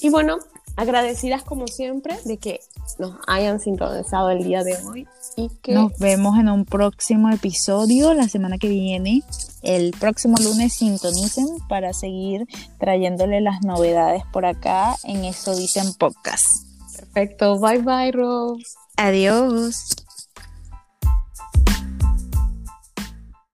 Y 0.02 0.10
bueno, 0.10 0.38
agradecidas 0.80 1.44
como 1.44 1.68
siempre 1.68 2.18
de 2.24 2.38
que 2.38 2.62
nos 3.00 3.18
hayan 3.28 3.60
sintonizado 3.60 4.30
el 4.30 4.46
día 4.46 4.64
de 4.64 4.78
hoy 4.86 5.08
y 5.36 5.50
que 5.62 5.74
nos 5.74 5.92
vemos 6.00 6.40
en 6.40 6.48
un 6.48 6.64
próximo 6.64 7.30
episodio 7.30 8.14
la 8.14 8.30
semana 8.30 8.58
que 8.58 8.70
viene. 8.70 9.22
El 9.62 9.92
próximo 9.92 10.38
lunes 10.42 10.74
sintonicen 10.74 11.48
para 11.68 11.92
seguir 11.92 12.48
trayéndole 12.80 13.42
las 13.42 13.62
novedades 13.62 14.24
por 14.32 14.46
acá 14.46 14.96
en 15.04 15.26
Eso 15.26 15.54
Dicen 15.54 15.94
Podcast. 15.96 16.64
Perfecto, 16.96 17.60
bye 17.60 17.80
bye 17.80 18.14
Rose. 18.14 18.64
Adiós. 18.96 20.09